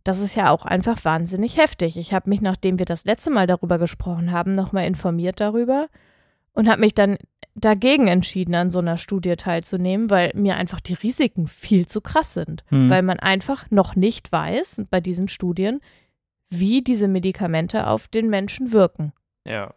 [0.04, 1.96] Das ist ja auch einfach wahnsinnig heftig.
[1.98, 5.88] Ich habe mich, nachdem wir das letzte Mal darüber gesprochen haben, nochmal informiert darüber
[6.52, 7.16] und habe mich dann
[7.54, 12.34] dagegen entschieden, an so einer Studie teilzunehmen, weil mir einfach die Risiken viel zu krass
[12.34, 12.88] sind Hm.
[12.88, 15.80] weil man einfach noch nicht weiß bei diesen Studien,
[16.48, 19.12] wie diese Medikamente auf den Menschen wirken.
[19.44, 19.74] Ja.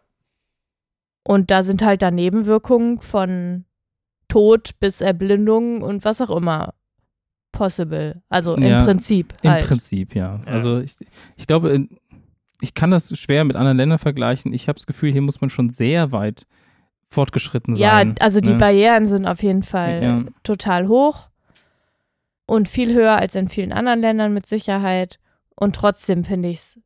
[1.22, 3.64] Und da sind halt da Nebenwirkungen von
[4.28, 6.74] Tod bis Erblindung und was auch immer
[7.52, 8.22] possible.
[8.28, 9.66] Also Ja, im Prinzip Im halt.
[9.66, 10.40] Prinzip, ja.
[10.44, 10.52] Ja.
[10.52, 10.96] Also ich,
[11.36, 11.86] ich glaube,
[12.60, 14.52] ich kann das schwer mit anderen Ländern vergleichen.
[14.52, 16.46] Ich habe das Gefühl, hier muss man schon sehr weit
[17.14, 18.14] fortgeschritten ja, sein.
[18.20, 18.58] also die ne?
[18.58, 20.24] Barrieren sind auf jeden Fall Ja.
[20.42, 21.28] total hoch
[22.46, 25.18] und viel höher als in vielen anderen Ländern mit Sicherheit.
[25.56, 26.78] Und trotzdem finde ich es,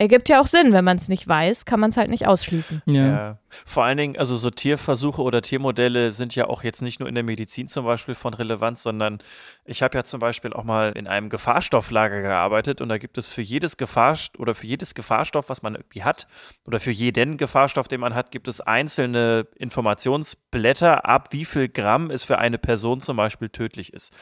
[0.00, 2.82] ergibt ja auch Sinn, wenn man es nicht weiß, kann man es halt nicht ausschließen.
[2.86, 3.06] Ja.
[3.06, 3.38] Ja.
[3.66, 7.14] Vor allen Dingen, also so Tierversuche oder Tiermodelle sind ja auch jetzt nicht nur in
[7.14, 9.18] der Medizin zum Beispiel von Relevanz, sondern
[9.66, 13.28] ich habe ja zum Beispiel auch mal in einem Gefahrstofflager gearbeitet und da gibt es
[13.28, 16.26] für jedes Gefahrst oder für jedes Gefahrstoff, was man irgendwie hat,
[16.64, 22.10] oder für jeden Gefahrstoff, den man hat, gibt es einzelne Informationsblätter ab, wie viel Gramm
[22.10, 24.14] es für eine Person zum Beispiel tödlich ist.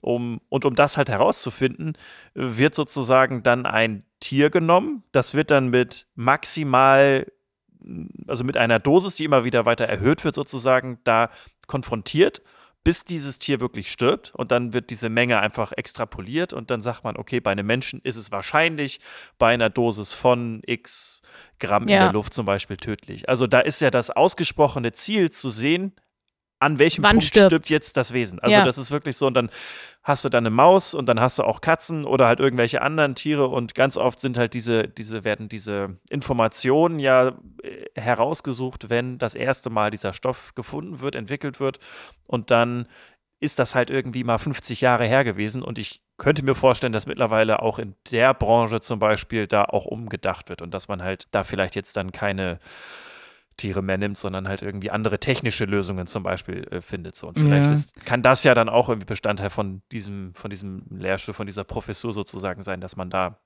[0.00, 1.94] Um, und um das halt herauszufinden,
[2.32, 5.02] wird sozusagen dann ein Tier genommen.
[5.12, 7.30] Das wird dann mit maximal,
[8.26, 11.30] also mit einer Dosis, die immer wieder weiter erhöht wird, sozusagen da
[11.66, 12.42] konfrontiert,
[12.84, 14.32] bis dieses Tier wirklich stirbt.
[14.34, 18.00] Und dann wird diese Menge einfach extrapoliert und dann sagt man, okay, bei einem Menschen
[18.04, 19.00] ist es wahrscheinlich
[19.38, 21.20] bei einer Dosis von x
[21.58, 22.04] Gramm in Ja.
[22.04, 23.28] der Luft zum Beispiel tödlich.
[23.28, 25.92] Also da ist ja das ausgesprochene Ziel zu sehen,
[26.58, 27.46] an welchem Wann Punkt stirbt's?
[27.48, 28.38] stirbt jetzt das Wesen.
[28.40, 28.64] Also Ja.
[28.64, 29.50] das ist wirklich so und dann
[30.02, 33.14] hast du dann eine Maus und dann hast du auch Katzen oder halt irgendwelche anderen
[33.14, 39.18] Tiere und ganz oft sind halt diese, diese werden diese Informationen ja äh, herausgesucht, wenn
[39.18, 41.78] das erste Mal dieser Stoff gefunden wird, entwickelt wird
[42.26, 42.86] und dann
[43.38, 47.04] ist das halt irgendwie mal 50 Jahre her gewesen und ich könnte mir vorstellen, dass
[47.06, 51.26] mittlerweile auch in der Branche zum Beispiel da auch umgedacht wird und dass man halt
[51.32, 52.60] da vielleicht jetzt dann keine
[53.56, 57.16] Tiere mehr nimmt, sondern halt irgendwie andere technische Lösungen zum Beispiel äh, findet.
[57.16, 57.28] So.
[57.28, 57.72] Und vielleicht Ja.
[57.72, 61.64] ist, kann das ja dann auch irgendwie Bestandteil von diesem, von diesem Lehrstuhl, von dieser
[61.64, 63.38] Professur sozusagen sein, dass man da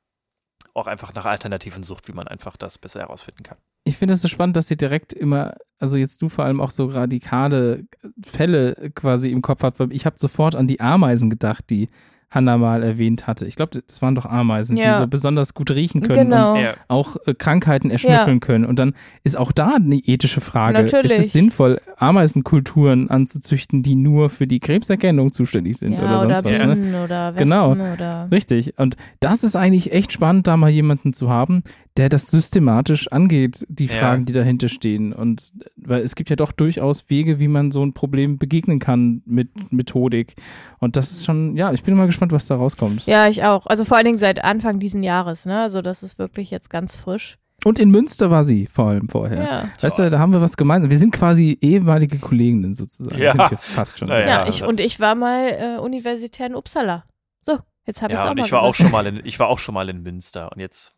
[0.74, 3.58] auch einfach nach Alternativen sucht, wie man einfach das besser herausfinden kann.
[3.84, 6.70] Ich finde es so spannend, dass ihr direkt immer, also jetzt du vor allem auch
[6.70, 7.84] so radikale
[8.24, 11.88] Fälle quasi im Kopf habt, weil ich habe sofort an die Ameisen gedacht, die
[12.30, 13.44] Hannah mal erwähnt hatte.
[13.46, 14.98] Ich glaube, das waren doch Ameisen, die Ja.
[15.00, 16.52] so besonders gut riechen können Genau.
[16.54, 16.74] und Ja.
[16.86, 18.64] auch äh, Krankheiten erschnüffeln können.
[18.64, 20.80] Und dann ist auch da eine ethische Frage.
[20.82, 21.10] Natürlich.
[21.10, 26.36] Ist es sinnvoll, Ameisenkulturen anzuzüchten, die nur für die Krebserkennung zuständig sind ja, oder oder,
[26.36, 26.58] sonst was?
[26.66, 26.76] Ne?
[26.76, 27.72] Bienen oder Wespen Genau.
[27.72, 28.78] oder Richtig.
[28.78, 31.62] Und das ist eigentlich echt spannend, da mal jemanden zu haben,
[31.96, 33.94] der das systematisch angeht, die Ja.
[33.94, 35.12] Fragen, die dahinter stehen.
[35.12, 39.22] Und weil es gibt ja doch durchaus Wege, wie man so ein Problem begegnen kann
[39.26, 40.34] mit Methodik.
[40.78, 43.06] Und das ist schon, ja, ich bin mal gespannt, was da rauskommt.
[43.06, 43.66] Ja, ich auch.
[43.66, 45.60] Also vor allen Dingen seit Anfang diesen Jahres, ne?
[45.60, 47.36] Also das ist wirklich jetzt ganz frisch.
[47.64, 49.42] Und in Münster war sie vor allem vorher.
[49.42, 49.68] Ja.
[49.82, 50.88] Weißt du, da haben wir was gemeinsam.
[50.90, 53.20] Wir sind quasi ehemalige Kolleginnen sozusagen.
[53.20, 53.32] Ja.
[53.32, 54.08] Sind wir fast schon.
[54.08, 54.20] Naja.
[54.20, 57.04] Ja, Ja, ich, also- und ich war mal äh, universitär in Uppsala.
[57.44, 58.76] So, jetzt habe ich es Ja, auch und mal ich war auch gesagt.
[58.90, 60.94] schon mal in, ich war auch schon mal in Münster und jetzt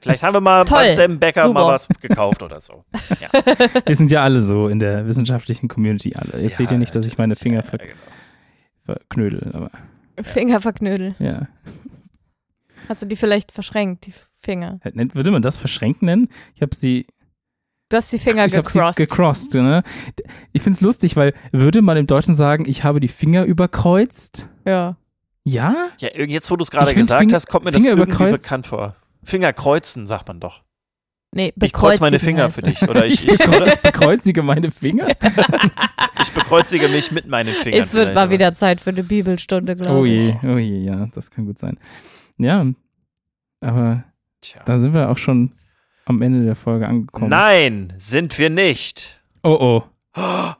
[0.00, 0.78] vielleicht haben wir mal Toll.
[0.84, 1.54] beim selben Bäcker Super.
[1.66, 2.84] mal was gekauft oder so.
[3.20, 3.28] Ja.
[3.86, 6.40] Wir sind ja alle so in der wissenschaftlichen Community alle.
[6.42, 7.98] Jetzt Ja, seht ihr nicht, dass ich meine Finger ver Ja, genau.
[8.84, 9.70] verknödel, aber
[10.22, 11.14] Finger verknödel.
[11.18, 11.48] ja.
[12.88, 14.80] Hast du die vielleicht verschränkt, die Finger?
[14.82, 16.28] Würde man das verschränkt nennen?
[16.54, 17.06] Ich habe sie.
[17.90, 18.96] Du hast die Finger ich habe sie gecrossed.
[18.98, 19.54] gecrossed.
[19.54, 19.82] Ne?
[20.52, 24.46] Ich finde es lustig, weil würde man im Deutschen sagen, ich habe die Finger überkreuzt?
[24.64, 24.96] ja.
[25.44, 25.88] Ja?
[25.98, 28.66] Ja, jetzt, wo du es gerade gesagt Finger- hast, kommt mir Finger das irgendwie bekannt
[28.66, 28.96] vor.
[29.28, 30.62] Finger kreuzen, sagt man doch.
[31.30, 32.82] Nee, Ich kreuz meine Finger heißt für dich.
[32.82, 35.06] Oder ich, Ich, oder ich bekreuzige meine Finger?
[36.22, 37.82] ich bekreuzige mich mit meinen Fingern.
[37.82, 40.12] Es wird mal aber- wieder Zeit für eine Bibelstunde, glaube Oh ich.
[40.42, 41.78] je, oh je, ja, das kann gut sein.
[42.38, 42.64] Ja,
[43.60, 44.04] aber
[44.40, 44.62] Tja.
[44.64, 45.52] da sind wir auch schon
[46.06, 47.28] am Ende der Folge angekommen.
[47.28, 49.20] Nein, sind wir nicht.
[49.42, 49.82] Oh oh.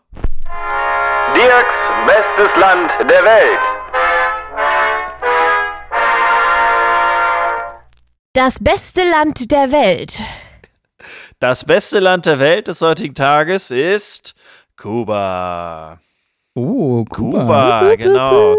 [1.34, 3.77] Dirks bestes Land der Welt.
[8.38, 10.22] Das beste Land der Welt.
[11.40, 14.36] Das beste Land der Welt des heutigen Tages ist
[14.76, 16.00] Kuba.
[16.54, 17.40] Oh, Kuba.
[17.40, 18.56] Kuba, genau.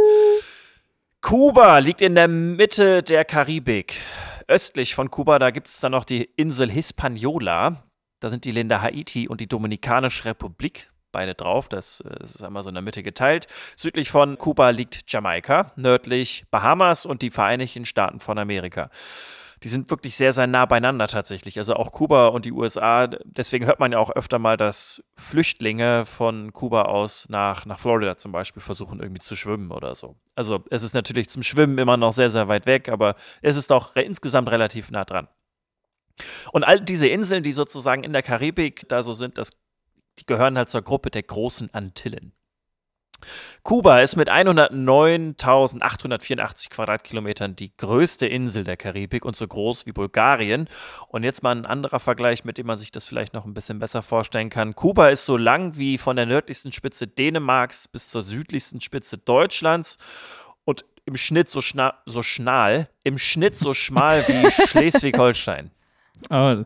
[1.21, 3.95] Kuba liegt in der Mitte der Karibik.
[4.49, 7.81] Östlich von Kuba, da gibt es dann noch die Insel Hispaniola.
[8.19, 11.69] Da sind die Länder Haiti und die Dominikanische Republik beide drauf.
[11.69, 13.47] Das äh, ist einmal so in der Mitte geteilt.
[13.77, 18.89] Südlich von Kuba liegt Jamaika, nördlich Bahamas und die Vereinigten Staaten von Amerika.
[19.63, 21.57] Die sind wirklich sehr, sehr nah beieinander tatsächlich.
[21.57, 23.07] Also auch Kuba und die USA.
[23.07, 28.15] Deswegen hört man ja auch öfter mal, dass Flüchtlinge von Kuba aus nach, nach Florida
[28.17, 30.15] zum Beispiel versuchen, irgendwie zu schwimmen oder so.
[30.35, 33.69] Also es ist natürlich zum Schwimmen immer noch sehr, sehr weit weg, aber es ist
[33.71, 35.27] re- insgesamt relativ nah dran.
[36.51, 39.51] Und all diese Inseln, die sozusagen in der Karibik da so sind, das,
[40.19, 42.33] die gehören halt zur Gruppe der großen Antillen.
[43.63, 50.67] Kuba ist mit 109.884 Quadratkilometern die größte Insel der Karibik und so groß wie Bulgarien.
[51.07, 53.79] Und jetzt mal ein anderer Vergleich, mit dem man sich das vielleicht noch ein bisschen
[53.79, 54.75] besser vorstellen kann.
[54.75, 59.97] Kuba ist so lang wie von der nördlichsten Spitze Dänemarks bis zur südlichsten Spitze Deutschlands
[60.65, 65.71] und im Schnitt so, schna so schnal, im Schnitt so schmal wie Schleswig-Holstein.
[66.29, 66.63] Oh,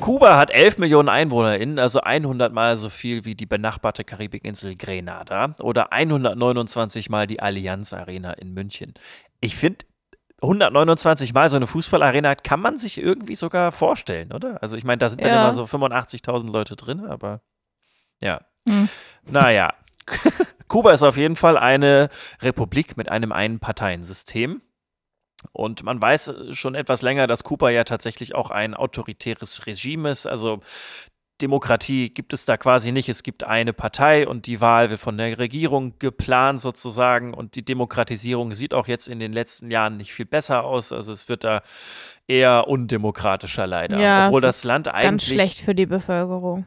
[0.00, 5.54] Kuba hat 11 Millionen EinwohnerInnen, also 100 Mal so viel wie die benachbarte Karibikinsel Grenada
[5.60, 8.94] oder 129 Mal die Allianz Arena in München.
[9.40, 9.84] Ich finde,
[10.42, 14.62] 129 Mal so eine Fußballarena kann man sich irgendwie sogar vorstellen, oder?
[14.62, 15.42] Also ich meine, da sind dann Ja.
[15.44, 17.40] immer so 85.000 Leute drin, aber
[18.20, 18.40] ja.
[18.68, 18.88] Hm.
[19.24, 19.72] Naja.
[20.68, 22.10] Kuba ist auf jeden Fall eine
[22.42, 24.62] Republik mit einem Einparteiensystem.
[25.52, 30.26] Und man weiß schon etwas länger, dass Kuba ja tatsächlich auch ein autoritäres Regime ist.
[30.26, 30.60] Also
[31.42, 33.08] Demokratie gibt es da quasi nicht.
[33.08, 37.34] Es gibt eine Partei und die Wahl wird von der Regierung geplant sozusagen.
[37.34, 40.92] Und die Demokratisierung sieht auch jetzt in den letzten Jahren nicht viel besser aus.
[40.92, 41.62] Also es wird da
[42.26, 43.98] eher undemokratischer leider.
[43.98, 46.66] Ja, Obwohl das ist Land eigentlich Ganz schlecht für die Bevölkerung.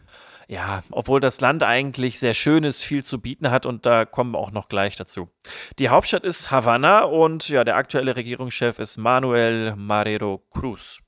[0.50, 4.32] Ja, obwohl das Land eigentlich sehr schön ist, viel zu bieten hat und da kommen
[4.32, 5.30] wir auch noch gleich dazu.
[5.78, 11.02] Die Hauptstadt ist Havanna und ja, der aktuelle Regierungschef ist Manuel Marrero Cruz.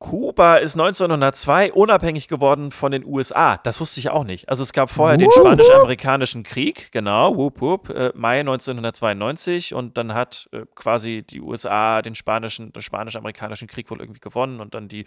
[0.00, 3.56] Kuba ist 1902 unabhängig geworden von den USA.
[3.58, 4.48] Das wusste ich auch nicht.
[4.48, 10.12] Also es gab vorher den Spanisch-Amerikanischen Krieg, genau, wup, wup, äh, Mai 1992 und dann
[10.12, 14.88] hat äh, quasi die USA den spanischen, den Spanisch-Amerikanischen Krieg wohl irgendwie gewonnen und dann
[14.88, 15.06] die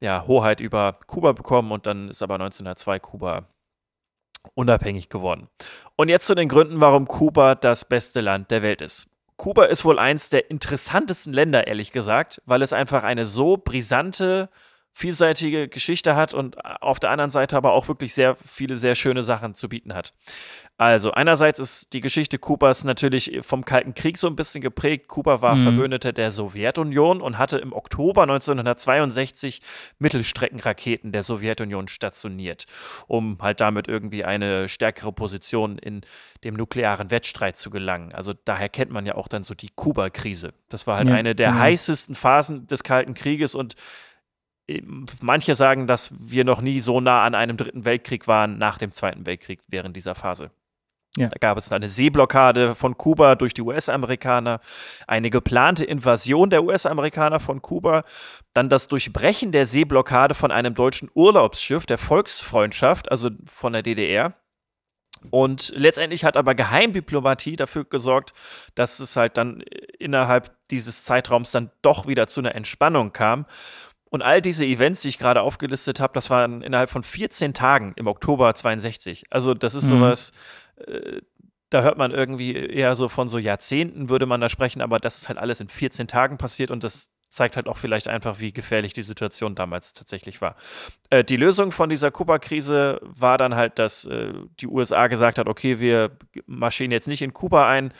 [0.00, 3.46] ja, Hoheit über Kuba bekommen und dann ist aber 1902 Kuba
[4.54, 5.48] unabhängig geworden.
[5.96, 9.08] Und jetzt zu den Gründen, warum Kuba das beste Land der Welt ist.
[9.38, 14.50] Kuba ist wohl eins der interessantesten Länder, ehrlich gesagt, weil es einfach eine so brisante,
[14.92, 19.22] vielseitige Geschichte hat und auf der anderen Seite aber auch wirklich sehr viele sehr schöne
[19.22, 20.12] Sachen zu bieten hat.
[20.80, 25.08] Also einerseits ist die Geschichte Kubas natürlich vom Kalten Krieg so ein bisschen geprägt.
[25.08, 25.62] Kuba war Mhm.
[25.64, 29.60] Verbündeter der Sowjetunion und hatte im Oktober 1962
[29.98, 32.66] Mittelstreckenraketen der Sowjetunion stationiert,
[33.08, 36.02] um halt damit irgendwie eine stärkere Position in
[36.44, 38.12] dem nuklearen Wettstreit zu gelangen.
[38.14, 40.52] Also daher kennt man ja auch dann so die Kuba-Krise.
[40.68, 41.60] Das war halt Ja, eine der genau.
[41.60, 43.74] heißesten Phasen des Kalten Krieges und
[44.68, 44.82] äh,
[45.20, 48.92] manche sagen, dass wir noch nie so nah an einem dritten Weltkrieg waren nach dem
[48.92, 50.52] Zweiten Weltkrieg während dieser Phase.
[51.20, 51.28] Ja.
[51.28, 54.60] Da gab es eine Seeblockade von Kuba durch die US-Amerikaner,
[55.06, 58.04] eine geplante Invasion der US-Amerikaner von Kuba,
[58.54, 64.34] dann das Durchbrechen der Seeblockade von einem deutschen Urlaubsschiff der Volksfreundschaft, also von der DDR.
[65.30, 68.32] Und letztendlich hat aber Geheimdiplomatie dafür gesorgt,
[68.76, 69.62] dass es halt dann
[69.98, 73.46] innerhalb dieses Zeitraums dann doch wieder zu einer Entspannung kam.
[74.10, 77.92] Und all diese Events, die ich gerade aufgelistet habe, das waren innerhalb von 14 Tagen
[77.96, 79.24] im Oktober 62.
[79.30, 79.88] Also das ist Mhm.
[79.88, 80.32] sowas,
[81.70, 85.18] da hört man irgendwie eher so von so Jahrzehnten, würde man da sprechen, aber das
[85.18, 88.52] ist halt alles in 14 Tagen passiert und das zeigt halt auch vielleicht einfach, wie
[88.52, 90.56] gefährlich die Situation damals tatsächlich war.
[91.10, 95.46] Äh, die Lösung von dieser Kuba-Krise war dann halt, dass äh, die USA gesagt hat,
[95.46, 96.16] okay, wir
[96.46, 97.92] marschieren jetzt nicht in Kuba ein.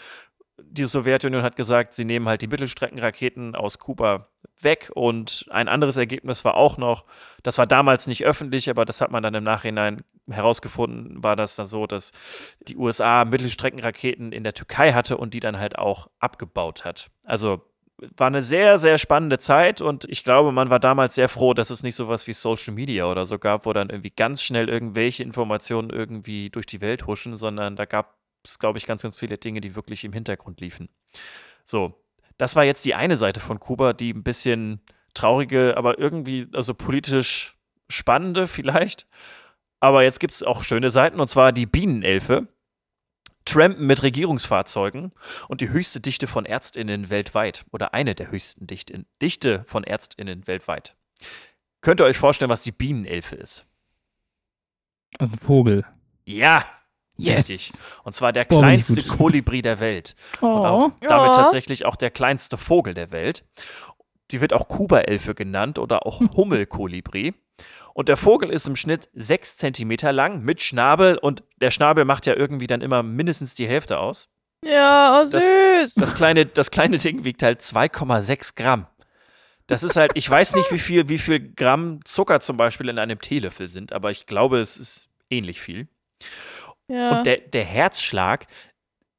[0.63, 4.29] Die Sowjetunion hat gesagt, sie nehmen halt die Mittelstreckenraketen aus Kuba
[4.61, 4.91] weg.
[4.95, 7.05] Und ein anderes Ergebnis war auch noch,
[7.43, 11.57] das war damals nicht öffentlich, aber das hat man dann im Nachhinein herausgefunden, war das
[11.57, 12.13] dann so, dass
[12.61, 17.11] die USA Mittelstreckenraketen in der Türkei hatte und die dann halt auch abgebaut hat.
[17.25, 17.63] Also
[18.17, 21.71] war eine sehr, sehr spannende Zeit und ich glaube, man war damals sehr froh, dass
[21.71, 24.69] es nicht so was wie Social Media oder so gab, wo dann irgendwie ganz schnell
[24.69, 29.19] irgendwelche Informationen irgendwie durch die Welt huschen, sondern da gab es, glaube ich, ganz, ganz
[29.19, 30.89] viele Dinge, die wirklich im Hintergrund liefen.
[31.65, 32.01] So,
[32.39, 34.81] das war jetzt die eine Seite von Kuba, die ein bisschen
[35.13, 37.57] traurige, aber irgendwie, also politisch
[37.89, 39.07] spannende vielleicht.
[39.81, 42.49] Aber jetzt gibt es auch schöne Seiten, und zwar die Bienenelfe.
[43.45, 45.13] Trampen mit Regierungsfahrzeugen
[45.49, 50.47] und die höchste Dichte von ÄrztInnen weltweit oder eine der höchsten Dichte, Dichte von ÄrztInnen
[50.47, 50.97] weltweit.
[51.81, 53.67] Könnt ihr euch vorstellen, was die Bienenelfe ist?
[55.19, 55.87] Also ein Vogel.
[56.27, 56.67] Ja,
[57.21, 57.49] Yes.
[57.49, 57.81] richtig.
[58.05, 59.03] Und zwar der Boah, kleinste.
[59.03, 60.15] Kolibri der Welt.
[60.41, 60.65] Und Oh.
[60.65, 61.35] auch damit Ja.
[61.35, 63.45] tatsächlich auch der kleinste Vogel der Welt.
[64.31, 67.35] Die wird auch Kuba-Elfe genannt oder auch Hummelkolibri.
[67.95, 72.27] Und der Vogel ist im Schnitt sechs Zentimeter lang mit Schnabel und der Schnabel macht
[72.27, 74.29] ja irgendwie dann immer mindestens die Hälfte aus.
[74.65, 75.95] Ja, oh, Das- süß.
[75.95, 78.87] Das kleine, das kleine Ding wiegt halt 2,6 Gramm.
[79.67, 82.99] Das ist halt, ich weiß nicht, wie viel, wie viel Gramm Zucker zum Beispiel in
[82.99, 85.89] einem Teelöffel sind, aber ich glaube, es ist ähnlich viel.
[86.89, 87.19] Ja.
[87.19, 88.47] Und der, der Herzschlag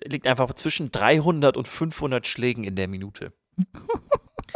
[0.04, 3.34] liegt einfach zwischen 300 und 500 Schlägen in der Minute.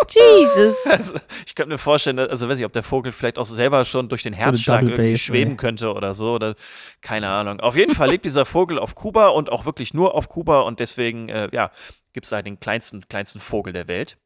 [0.10, 0.86] Jesus.
[0.90, 1.14] Also,
[1.46, 4.24] ich könnte mir vorstellen, also weiß ich, ob der Vogel vielleicht auch selber schon durch
[4.24, 6.56] den Herzschlag irgendwie schweben könnte oder so oder
[7.02, 7.60] keine Ahnung.
[7.60, 10.80] Auf jeden Fall lebt dieser Vogel auf Kuba und auch wirklich nur auf Kuba und
[10.80, 11.72] deswegen, äh, ja,
[12.14, 14.18] gibt es halt den kleinsten, kleinsten Vogel der Welt.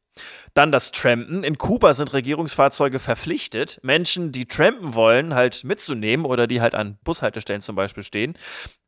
[0.54, 1.44] Dann das Trampen.
[1.44, 6.98] In Kuba sind Regierungsfahrzeuge verpflichtet, Menschen, die trampen wollen, halt mitzunehmen oder die halt an
[7.04, 8.34] Bushaltestellen zum Beispiel stehen,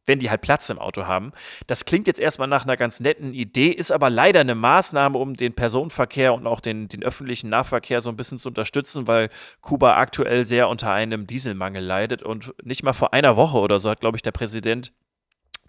[0.06, 1.32] wenn die halt Platz im Auto haben.
[1.66, 5.34] Das klingt jetzt erstmal nach einer ganz netten Idee, ist aber leider eine Maßnahme, um
[5.34, 9.28] den Personenverkehr und auch den, den öffentlichen Nahverkehr so ein bisschen zu unterstützen, weil
[9.60, 13.90] Kuba aktuell sehr unter einem Dieselmangel leidet und nicht mal vor einer Woche oder so
[13.90, 14.92] hat, glaube ich, der Präsident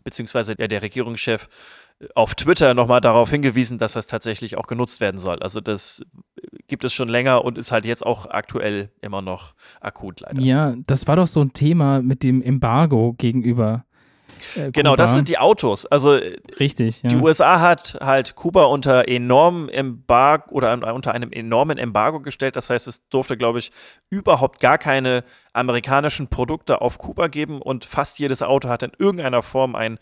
[0.03, 1.47] beziehungsweise ja, der Regierungschef
[2.15, 5.39] auf Twitter nochmal darauf hingewiesen, dass das tatsächlich auch genutzt werden soll.
[5.39, 6.01] Also das
[6.67, 10.41] gibt es schon länger und ist halt jetzt auch aktuell immer noch akut leider.
[10.41, 13.85] Ja, das war doch so ein Thema mit dem Embargo gegenüber.
[14.55, 15.85] Äh, Genau, das sind die Autos.
[15.85, 17.09] Also äh, Richtig, ja.
[17.09, 22.55] Die USA hat halt Kuba unter enormem Embargo oder un- unter einem enormen Embargo gestellt.
[22.55, 23.71] Das heißt, es durfte, glaube ich,
[24.09, 25.23] überhaupt gar keine
[25.53, 29.99] amerikanischen Produkte auf Kuba geben und fast jedes Auto hat in irgendeiner Form ein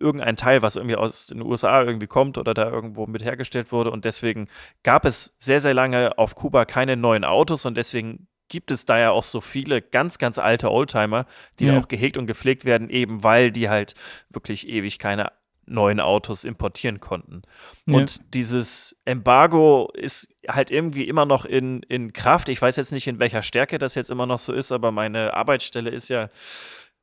[0.00, 3.90] irgendein Teil, was irgendwie aus den USA irgendwie kommt oder da irgendwo mit hergestellt wurde.
[3.92, 4.48] Und deswegen
[4.82, 8.98] gab es sehr, sehr lange auf Kuba keine neuen Autos und deswegen gibt es da
[8.98, 11.26] ja auch so viele ganz, ganz alte Oldtimer,
[11.58, 11.78] die Ja.
[11.78, 13.94] auch gehegt und gepflegt werden, eben weil die halt
[14.30, 15.32] wirklich ewig keine
[15.66, 17.42] neuen Autos importieren konnten.
[17.86, 17.94] Ja.
[17.96, 22.48] Und dieses Embargo ist halt irgendwie immer noch in, in Kraft.
[22.50, 25.32] Ich weiß jetzt nicht, in welcher Stärke das jetzt immer noch so ist, aber meine
[25.34, 26.28] Arbeitsstelle ist ja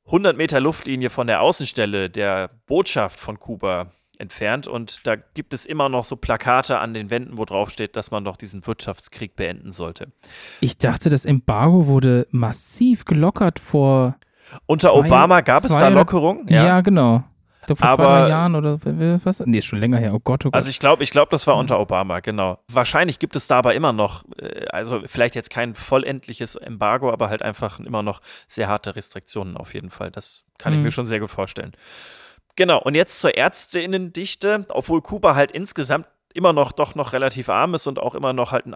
[0.05, 4.67] 100 Meter Luftlinie von der Außenstelle der Botschaft von Kuba entfernt.
[4.67, 8.11] Und da gibt es immer noch so Plakate an den Wänden, wo drauf steht, dass
[8.11, 10.11] man doch diesen Wirtschaftskrieg beenden sollte.
[10.61, 14.15] Ich dachte, das Embargo wurde massiv gelockert vor.
[14.65, 16.47] Unter Zwei- Obama gab es zwei da Lockerungen.
[16.47, 17.23] Ja, genau.
[17.61, 18.79] Ich glaube, vor zwei, Aber- drei Jahren oder
[19.23, 19.39] was?
[19.45, 20.15] Nee, schon länger her.
[20.15, 20.55] Oh Gott, oh Gott.
[20.55, 22.57] Also ich glaube, ich glaube, das war unter Obama, genau.
[22.67, 27.29] Wahrscheinlich gibt es da aber immer noch, äh, also vielleicht jetzt kein vollendliches Embargo, aber
[27.29, 30.09] halt einfach immer noch sehr harte Restriktionen auf jeden Fall.
[30.09, 30.85] Das kann ich Mhm.
[30.85, 31.73] mir schon sehr gut vorstellen.
[32.55, 37.73] Genau, und jetzt zur Ärztinnendichte, obwohl Kuba halt insgesamt immer noch doch noch relativ arm
[37.73, 38.73] ist und auch immer noch halt ein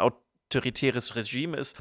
[0.50, 1.76] autoritäres Regime ist,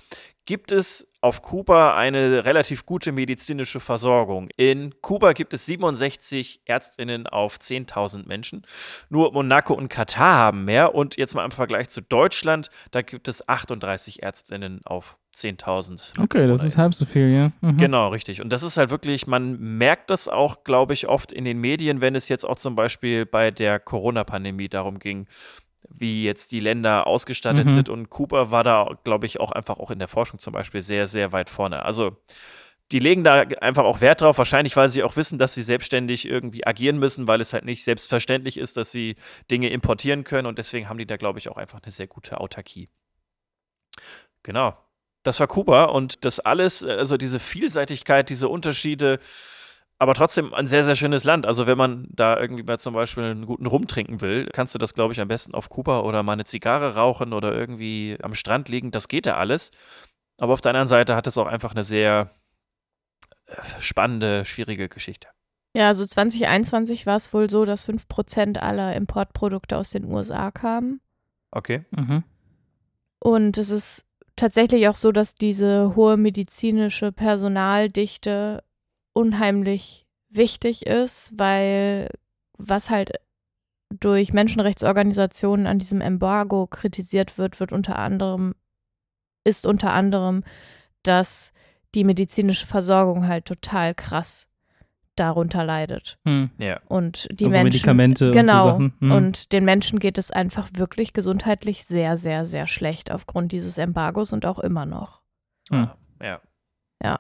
[0.47, 4.49] gibt es auf Kuba eine relativ gute medizinische Versorgung.
[4.57, 8.67] In Kuba gibt es 67 Ärztinnen auf 10.000 Menschen.
[9.09, 10.95] Nur Monaco und Katar haben mehr.
[10.95, 16.21] Und jetzt mal im Vergleich zu Deutschland, da gibt es 38 Ärztinnen auf 10.000.
[16.23, 17.51] okay, das ist halb so viel, ja.
[17.61, 17.77] Mhm.
[17.77, 18.41] Genau, richtig.
[18.41, 22.01] Und das ist halt wirklich, man merkt das auch, glaube ich, oft in den Medien,
[22.01, 25.27] wenn es jetzt auch zum Beispiel bei der Corona-Pandemie darum ging,
[25.89, 27.71] wie jetzt die Länder ausgestattet Mhm.
[27.75, 27.89] sind.
[27.89, 31.07] Und Kuba war da, glaube ich, auch einfach auch in der Forschung zum Beispiel sehr,
[31.07, 31.85] sehr weit vorne.
[31.85, 32.17] Also
[32.93, 36.27] die legen da einfach auch Wert drauf, wahrscheinlich, weil sie auch wissen, dass sie selbstständig
[36.29, 39.17] irgendwie agieren müssen, weil es halt nicht selbstverständlich ist, dass sie
[39.51, 40.47] Dinge importieren können.
[40.47, 42.91] Und deswegen haben die da, glaube ich, auch einfach eine sehr gute Autarkie.
[44.43, 44.77] Genau.
[45.23, 49.19] Das war Kuba und das alles, also diese Vielseitigkeit, diese Unterschiede,
[49.99, 51.47] aber trotzdem ein sehr, sehr schönes Land.
[51.47, 54.79] Also wenn man da irgendwie mal zum Beispiel einen guten Rum trinken will, kannst du
[54.79, 58.35] das, glaube ich, am besten auf Kuba oder mal eine Zigarre rauchen oder irgendwie am
[58.35, 58.91] Strand liegen.
[58.91, 59.71] Das geht ja alles.
[60.39, 62.31] Aber auf der anderen Seite hat es auch einfach eine sehr
[63.47, 65.29] äh, spannende, schwierige Geschichte.
[65.77, 71.01] Ja, also 2021 war es wohl so, dass 5% aller Importprodukte aus den USA kamen.
[71.51, 71.85] Okay.
[71.91, 72.25] Mhm.
[73.21, 78.63] Und es ist tatsächlich auch so, dass diese hohe medizinische Personaldichte
[79.15, 82.11] unheimlich wichtig ist, weil
[82.59, 83.13] was halt
[83.89, 88.55] durch Menschenrechtsorganisationen an diesem Embargo kritisiert wird, wird unter anderem,
[89.45, 90.45] ist unter anderem,
[91.03, 91.53] dass
[91.95, 94.49] die medizinische Versorgung halt total krass
[95.17, 96.19] darunter leidet.
[96.25, 96.51] Hm.
[96.59, 96.81] Ja.
[96.89, 97.65] Und die also Menschen.
[97.65, 98.53] Medikamente genau.
[98.53, 98.93] und so Sachen.
[99.01, 99.13] Hm.
[99.13, 104.33] Und den Menschen geht es einfach wirklich gesundheitlich sehr, sehr, sehr schlecht aufgrund dieses Embargos
[104.33, 105.23] und auch immer noch.
[105.71, 105.89] Hm.
[106.21, 106.41] Ja.
[107.03, 107.19] Ja.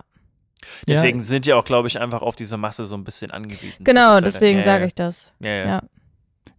[0.89, 3.85] Deswegen sind die auch, glaube ich, einfach auf diese Masse so ein bisschen angewiesen.
[3.85, 4.87] Genau, halt- deswegen ja, sage ja.
[4.87, 5.33] ich das.
[5.41, 5.67] Ja, ja.
[5.67, 5.83] Ja.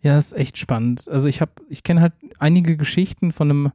[0.02, 1.08] Ja, ist echt spannend.
[1.08, 3.72] Also ich habe, ich kenne halt einige Geschichten von einem,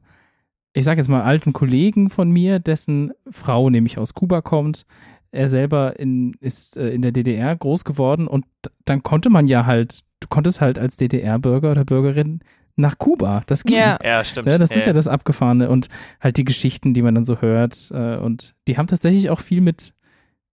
[0.71, 4.85] ich sage jetzt mal alten Kollegen von mir, dessen Frau nämlich aus Kuba kommt.
[5.33, 8.45] Er selber in, ist äh, in der DDR groß geworden und
[8.85, 12.39] dann konnte man ja halt, du konntest halt als DDR-Bürger oder Bürgerin
[12.77, 13.43] nach Kuba.
[13.47, 13.75] Das ging.
[13.75, 13.99] Ja.
[14.01, 14.47] Ja, stimmt.
[14.47, 15.87] Ja, das ist ja das Abgefahrene und
[16.21, 17.91] halt die Geschichten, die man dann so hört.
[17.93, 19.93] Äh, und die haben tatsächlich auch viel mit,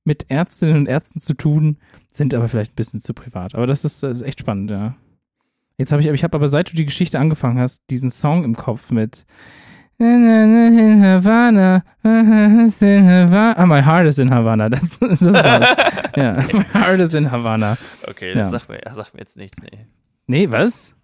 [0.09, 1.78] mit Ärztinnen und Ärzten zu tun,
[2.12, 3.54] sind aber vielleicht ein bisschen zu privat.
[3.54, 4.96] Aber das ist, das ist echt spannend, ja.
[5.76, 8.56] Jetzt habe ich, ich habe aber seit du die Geschichte angefangen hast, diesen Song im
[8.56, 9.24] Kopf mit
[9.98, 13.52] in Havana, in Havana.
[13.56, 14.68] Ah, my heart is in Havana.
[14.68, 15.66] Das, das war's.
[16.16, 17.76] ja, my heart is in Havana.
[18.09, 18.59] Okay, das Ja.
[18.59, 19.59] sagt, mir, sagt mir jetzt nichts.
[19.61, 19.86] Nee.
[20.26, 20.94] Nee, was?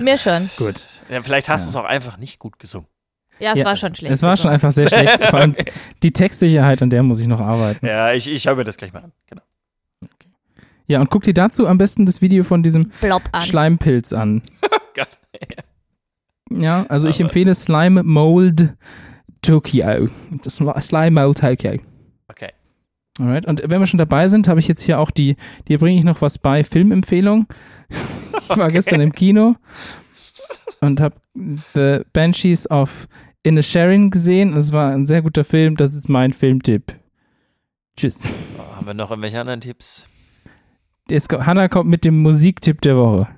[0.00, 0.50] Mir schon.
[0.56, 0.86] Gut.
[1.08, 1.64] Ja, vielleicht hast Ja.
[1.66, 2.86] du es auch einfach nicht gut gesungen.
[3.38, 4.12] Ja, es Ja, war schon schlecht.
[4.14, 4.54] Es war schon gesungen.
[4.54, 5.24] einfach sehr schlecht.
[5.30, 5.54] Vor allem
[6.02, 7.84] die Textsicherheit, an der muss ich noch arbeiten.
[7.84, 9.12] Ja, ich, ich höre mir das gleich mal an.
[9.28, 9.42] Genau.
[10.88, 13.42] Ja, und guck dir dazu am besten das Video von diesem Blob an.
[13.42, 14.42] Schleimpilz an.
[14.70, 15.08] Oh Gott.
[16.50, 18.74] Ja, also ich empfehle Slime Mold
[19.42, 20.08] Tokyo.
[20.42, 21.72] Das Sli- Slime Mold Tokyo.
[22.28, 22.50] Okay.
[23.18, 23.44] Alright.
[23.46, 25.36] Und wenn wir schon dabei sind, habe ich jetzt hier auch die,
[25.68, 27.46] dir bringe ich noch was bei, Filmempfehlung.
[27.90, 29.56] ich war gestern im Kino
[30.80, 31.16] und habe
[31.74, 33.06] The Banshees of
[33.46, 34.56] Inisherin gesehen.
[34.56, 35.76] Es war ein sehr guter Film.
[35.76, 36.94] Das ist mein Filmtipp.
[37.96, 38.34] Tschüss.
[38.58, 40.08] Oh, haben wir noch irgendwelche anderen Tipps?
[41.08, 43.28] Jetzt, ko- Hannah kommt mit dem Musiktipp der Woche.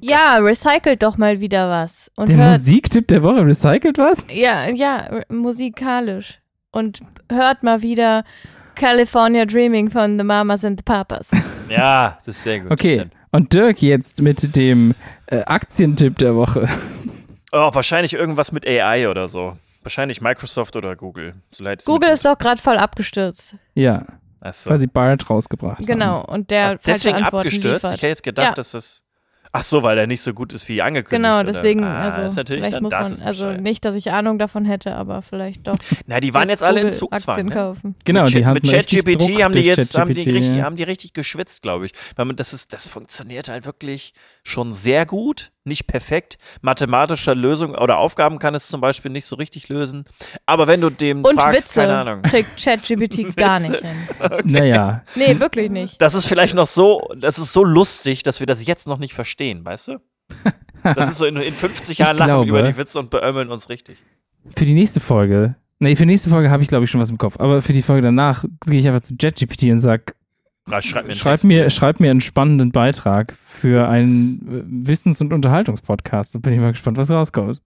[0.00, 2.10] Ja, recycelt doch mal wieder was.
[2.16, 2.52] Und Der hört.
[2.54, 4.26] Musiktipp der Woche recycelt was?
[4.32, 6.40] Ja, ja, musikalisch.
[6.70, 7.00] Und
[7.30, 8.24] hört mal wieder
[8.74, 11.30] California Dreaming von The Mamas and the Papas.
[11.68, 12.70] Ja, das ist sehr gut.
[12.70, 12.94] Okay.
[12.94, 13.12] stimmt.
[13.32, 14.94] Und Dirk jetzt mit dem
[15.26, 16.68] äh, Aktientipp der Woche.
[17.52, 19.56] Oh, wahrscheinlich irgendwas mit AI oder so.
[19.82, 21.34] Wahrscheinlich Microsoft oder Google.
[21.52, 23.54] So Google ist doch gerade voll abgestürzt.
[23.74, 24.04] Ja,
[24.40, 24.70] Ach so.
[24.70, 25.86] weil sie Bart rausgebracht haben.
[25.86, 26.24] Genau.
[26.24, 27.84] Und der Ah, falsche Deswegen Antworten abgestürzt.
[27.84, 27.94] liefert.
[27.96, 28.54] Ich hätte jetzt gedacht, Ja.
[28.54, 29.02] dass das.
[29.52, 31.22] Ach so, weil der nicht so gut ist wie angekündigt.
[31.32, 33.94] Genau, deswegen, ah, also ist natürlich vielleicht dann, muss das man, ist also nicht, dass
[33.94, 35.76] ich Ahnung davon hätte, aber vielleicht doch.
[36.06, 37.32] Na, die waren jetzt alle in Zugzwang.
[37.36, 37.54] Aktien Ne?
[37.54, 37.94] kaufen.
[38.04, 40.64] Genau, mit, die Chat- haben mit ChatGPT haben die jetzt haben die, richtig, ja.
[40.64, 41.92] haben die richtig geschwitzt, glaube ich.
[42.16, 46.38] Weil man, das ist, das funktioniert halt wirklich schon sehr gut, nicht perfekt.
[46.62, 50.04] Mathematische Lösung oder Aufgaben kann es zum Beispiel nicht so richtig lösen.
[50.46, 52.22] Aber wenn du dem Und fragst, keine Witze Ahnung.
[52.22, 53.96] kriegt ChatGPT gar nicht hin.
[54.44, 56.00] Naja, Nee, wirklich nicht.
[56.00, 59.14] Das ist vielleicht noch so, das ist so lustig, dass wir das jetzt noch nicht
[59.14, 59.98] verstehen, weißt du?
[60.94, 63.50] Das ist so in, in 50 Jahren lachen wir glaube- über die Witze und beömmeln
[63.50, 63.98] uns richtig.
[64.56, 65.56] für die nächste Folge.
[65.80, 67.40] Nee, für die nächste Folge habe ich, glaube ich, schon was im Kopf.
[67.40, 70.14] Aber für die Folge danach gehe ich einfach zu ChatGPT und sag,
[70.68, 71.44] Schreib mir, einen schreib Text.
[71.44, 76.34] mir, schreib mir einen spannenden Beitrag für einen äh, Wissens- und Unterhaltungspodcast.
[76.34, 77.60] Da bin ich mal gespannt, was rauskommt.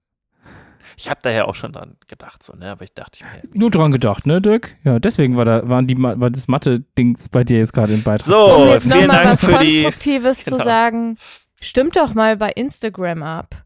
[0.97, 2.71] Ich habe daher auch schon dran gedacht, so, ne?
[2.73, 3.59] Aber ich dachte, ich mir.
[3.59, 4.77] Nur dran gedacht, ne, Dirk?
[4.85, 8.27] Ja, deswegen war da, waren die, war das Mathe-Dings bei dir jetzt gerade im Beitrag.
[8.27, 10.59] So, um jetzt nochmal was für die- Konstruktives Genau.
[10.59, 11.17] zu sagen,
[11.59, 13.65] stimmt doch mal bei Instagram ab,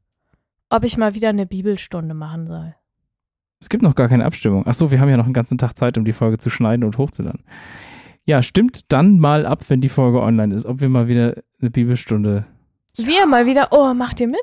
[0.70, 2.74] ob ich mal wieder eine Bibelstunde machen soll.
[3.60, 4.62] Es gibt noch gar keine Abstimmung.
[4.66, 6.84] Ach so, wir haben ja noch einen ganzen Tag Zeit, um die Folge zu schneiden
[6.84, 7.42] und hochzuladen.
[8.26, 11.70] Ja, stimmt dann mal ab, wenn die Folge online ist, ob wir mal wieder eine
[11.70, 12.46] Bibelstunde.
[12.96, 14.40] Wir mal wieder, oh, macht ihr mit?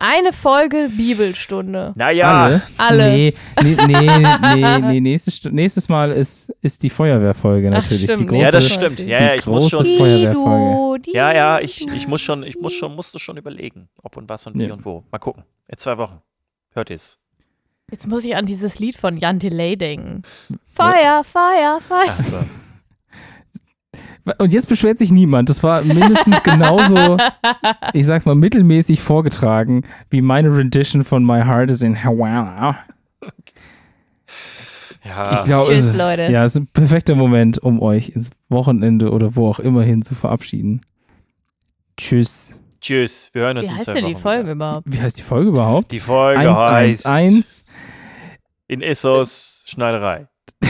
[0.00, 1.92] Eine Folge Bibelstunde.
[1.96, 2.62] Naja, Alle?
[2.76, 3.10] Alle.
[3.10, 4.18] Nee, nee, nee,
[4.54, 8.06] nee, nee nächstes, nächstes Mal ist, ist die Feuerwehrfolge Ach, natürlich.
[8.06, 8.28] die stimmt.
[8.28, 8.98] große, ja, das stimmt.
[9.00, 9.84] die Ja, ja, ich muss schon.
[9.84, 11.10] Feuerwehrfolge.
[11.12, 14.46] Ja, ja, ich, ich muss schon, ich muss schon, musste schon überlegen, ob und was
[14.46, 14.72] und wie Ja.
[14.72, 15.02] und wo.
[15.10, 15.42] Mal gucken.
[15.66, 16.20] In zwei Wochen.
[16.74, 17.18] Hört ihr's.
[17.90, 20.22] Jetzt muss ich an dieses Lied von Jan Delay denken.
[20.72, 22.06] Feuer, Feuer, Feuer.
[22.16, 22.36] Ach so.
[24.38, 25.48] Und jetzt beschwert sich niemand.
[25.48, 27.16] Das war mindestens genauso,
[27.92, 32.74] ich sag mal, mittelmäßig vorgetragen wie meine Rendition von My Heart is in Hawaii.
[35.04, 36.30] Ja, Ich glaube, Tschüss, es ist, Leute.
[36.30, 40.02] Ja, es ist ein perfekter Moment, um euch ins Wochenende oder wo auch immer hin
[40.02, 40.82] zu verabschieden.
[41.96, 42.54] Tschüss.
[42.80, 43.30] tschüss.
[43.32, 44.52] Wir hören uns Wie in heißt zwei denn die Folge wieder.
[44.52, 44.86] überhaupt?
[44.92, 45.92] Wie heißt die Folge überhaupt?
[45.92, 47.64] Die Folge heißt 111.
[48.66, 50.28] in Issos Schneiderei.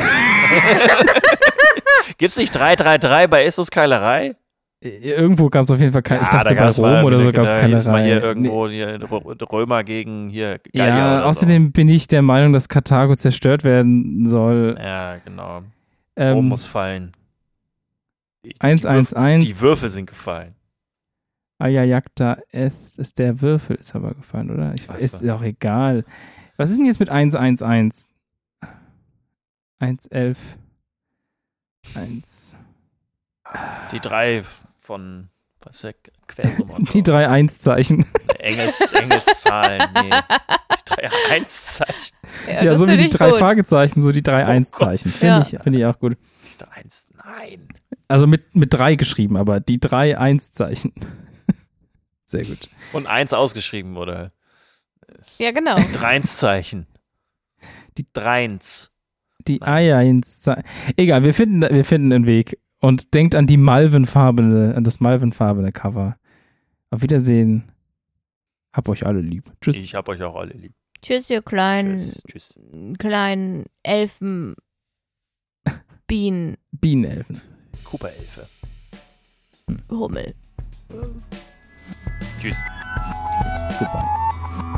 [2.17, 4.35] Gibt's nicht 333 bei Issos Keilerei?
[4.81, 6.23] Irgendwo gab es auf jeden Fall keine.
[6.23, 8.21] ich Ja, dachte, da bei Rom oder so gab es keine mal hier Reihe.
[8.21, 10.61] irgendwo hier Rö- Römer gegen hier.
[10.73, 14.77] Gallier Ja, außerdem bin ich der Meinung, dass Karthago zerstört werden soll.
[14.77, 14.83] So.
[14.83, 15.57] Ja, genau.
[15.57, 15.65] Rom
[16.17, 17.11] Ähm, muss fallen.
[18.45, 19.11] Die, die, 111.
[19.17, 20.55] Würfel, die Würfel sind gefallen.
[21.59, 24.75] Ayayakta est ist der Würfel, ist aber gefallen, oder?
[24.75, 26.05] Ich, Weiß ist auch egal.
[26.57, 28.07] Was ist denn jetzt mit 111?
[29.81, 30.39] 111.
[31.95, 32.55] 1.
[33.93, 34.45] Die drei
[34.81, 35.29] von,
[35.61, 35.95] was ist der
[36.27, 36.75] Quersumme?
[36.93, 38.07] Die drei Einszeichen.
[38.39, 40.11] Engels, Engelszahlen, nee.
[40.11, 42.17] Die drei Einszeichen.
[42.47, 43.39] Ja, Ja, das so wie die drei gut.
[43.39, 45.11] Fragezeichen, so die drei Oh Einszeichen.
[45.13, 45.41] Finde Ja.
[45.41, 46.17] ich, finde ich auch gut.
[46.53, 47.69] Die drei Eins, nein.
[48.09, 50.93] Also mit, mit drei geschrieben, aber die drei Einszeichen.
[52.25, 52.69] Sehr gut.
[52.93, 54.33] Und eins ausgeschrieben, oder?
[55.39, 55.77] Ja, genau.
[55.95, 56.87] Dreinszeichen.
[57.97, 58.91] Die Dreins.
[59.49, 60.65] Die Einszeichen.
[60.97, 62.59] Egal, wir finden, wir finden einen Weg.
[62.81, 66.17] Und denkt an die Malvenfarbene, an das Malvenfarbene Cover.
[66.91, 67.65] Auf Wiedersehen.
[68.73, 69.51] Hab euch alle lieb.
[69.61, 69.77] Tschüss.
[69.77, 70.73] Ich hab euch auch alle lieb.
[71.03, 72.23] Tschüss, ihr kleinen, Tschüss.
[72.29, 72.59] Tschüss.
[72.99, 74.55] kleinen Elfen.
[76.07, 77.41] Bienen, Bienenelfen.
[77.85, 78.49] Cooper-Elfe.
[79.91, 80.35] Hummel.
[82.41, 82.57] Tschüss.
[83.79, 84.78] Goodbye.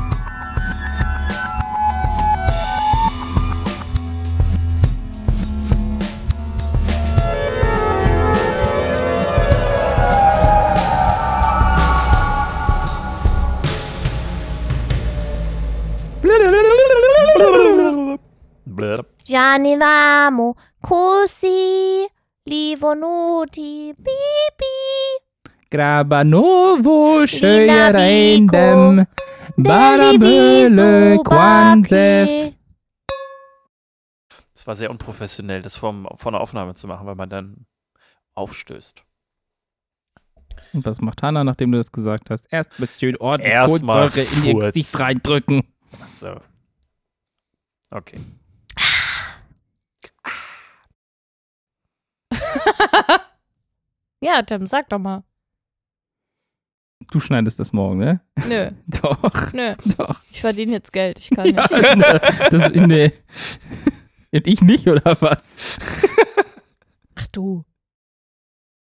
[18.75, 19.05] Blöd.
[19.23, 22.07] Gianivamo, così,
[22.43, 25.21] livonuti, bibi.
[25.69, 29.07] Grabanovo, Linavico, Scheuerendem,
[29.57, 32.53] Balaböle, Quanzef.
[34.53, 37.65] Es war sehr unprofessionell, das vom, von der Aufnahme zu machen, weil man dann
[38.35, 39.03] aufstößt.
[40.73, 42.47] Und was macht Hanna, nachdem du das gesagt hast?
[42.51, 44.53] Erst mal schön ordentlich Kohlensäure in ihr.
[44.55, 45.63] Gesicht reindrücken.
[46.19, 46.35] So.
[47.89, 48.19] Okay.
[54.21, 55.23] ja, Tim, sag doch mal.
[57.11, 58.21] Du schneidest das morgen, ne?
[58.47, 58.69] Nö,
[59.01, 59.75] Doch, nö.
[59.97, 60.21] doch.
[60.31, 61.17] Ich verdiene jetzt Geld.
[61.17, 61.71] Ich kann Ja, nicht.
[61.97, 62.21] ne,
[62.51, 63.11] das, nee.
[64.31, 65.77] Ich nicht, oder was?
[67.15, 67.65] Ach du.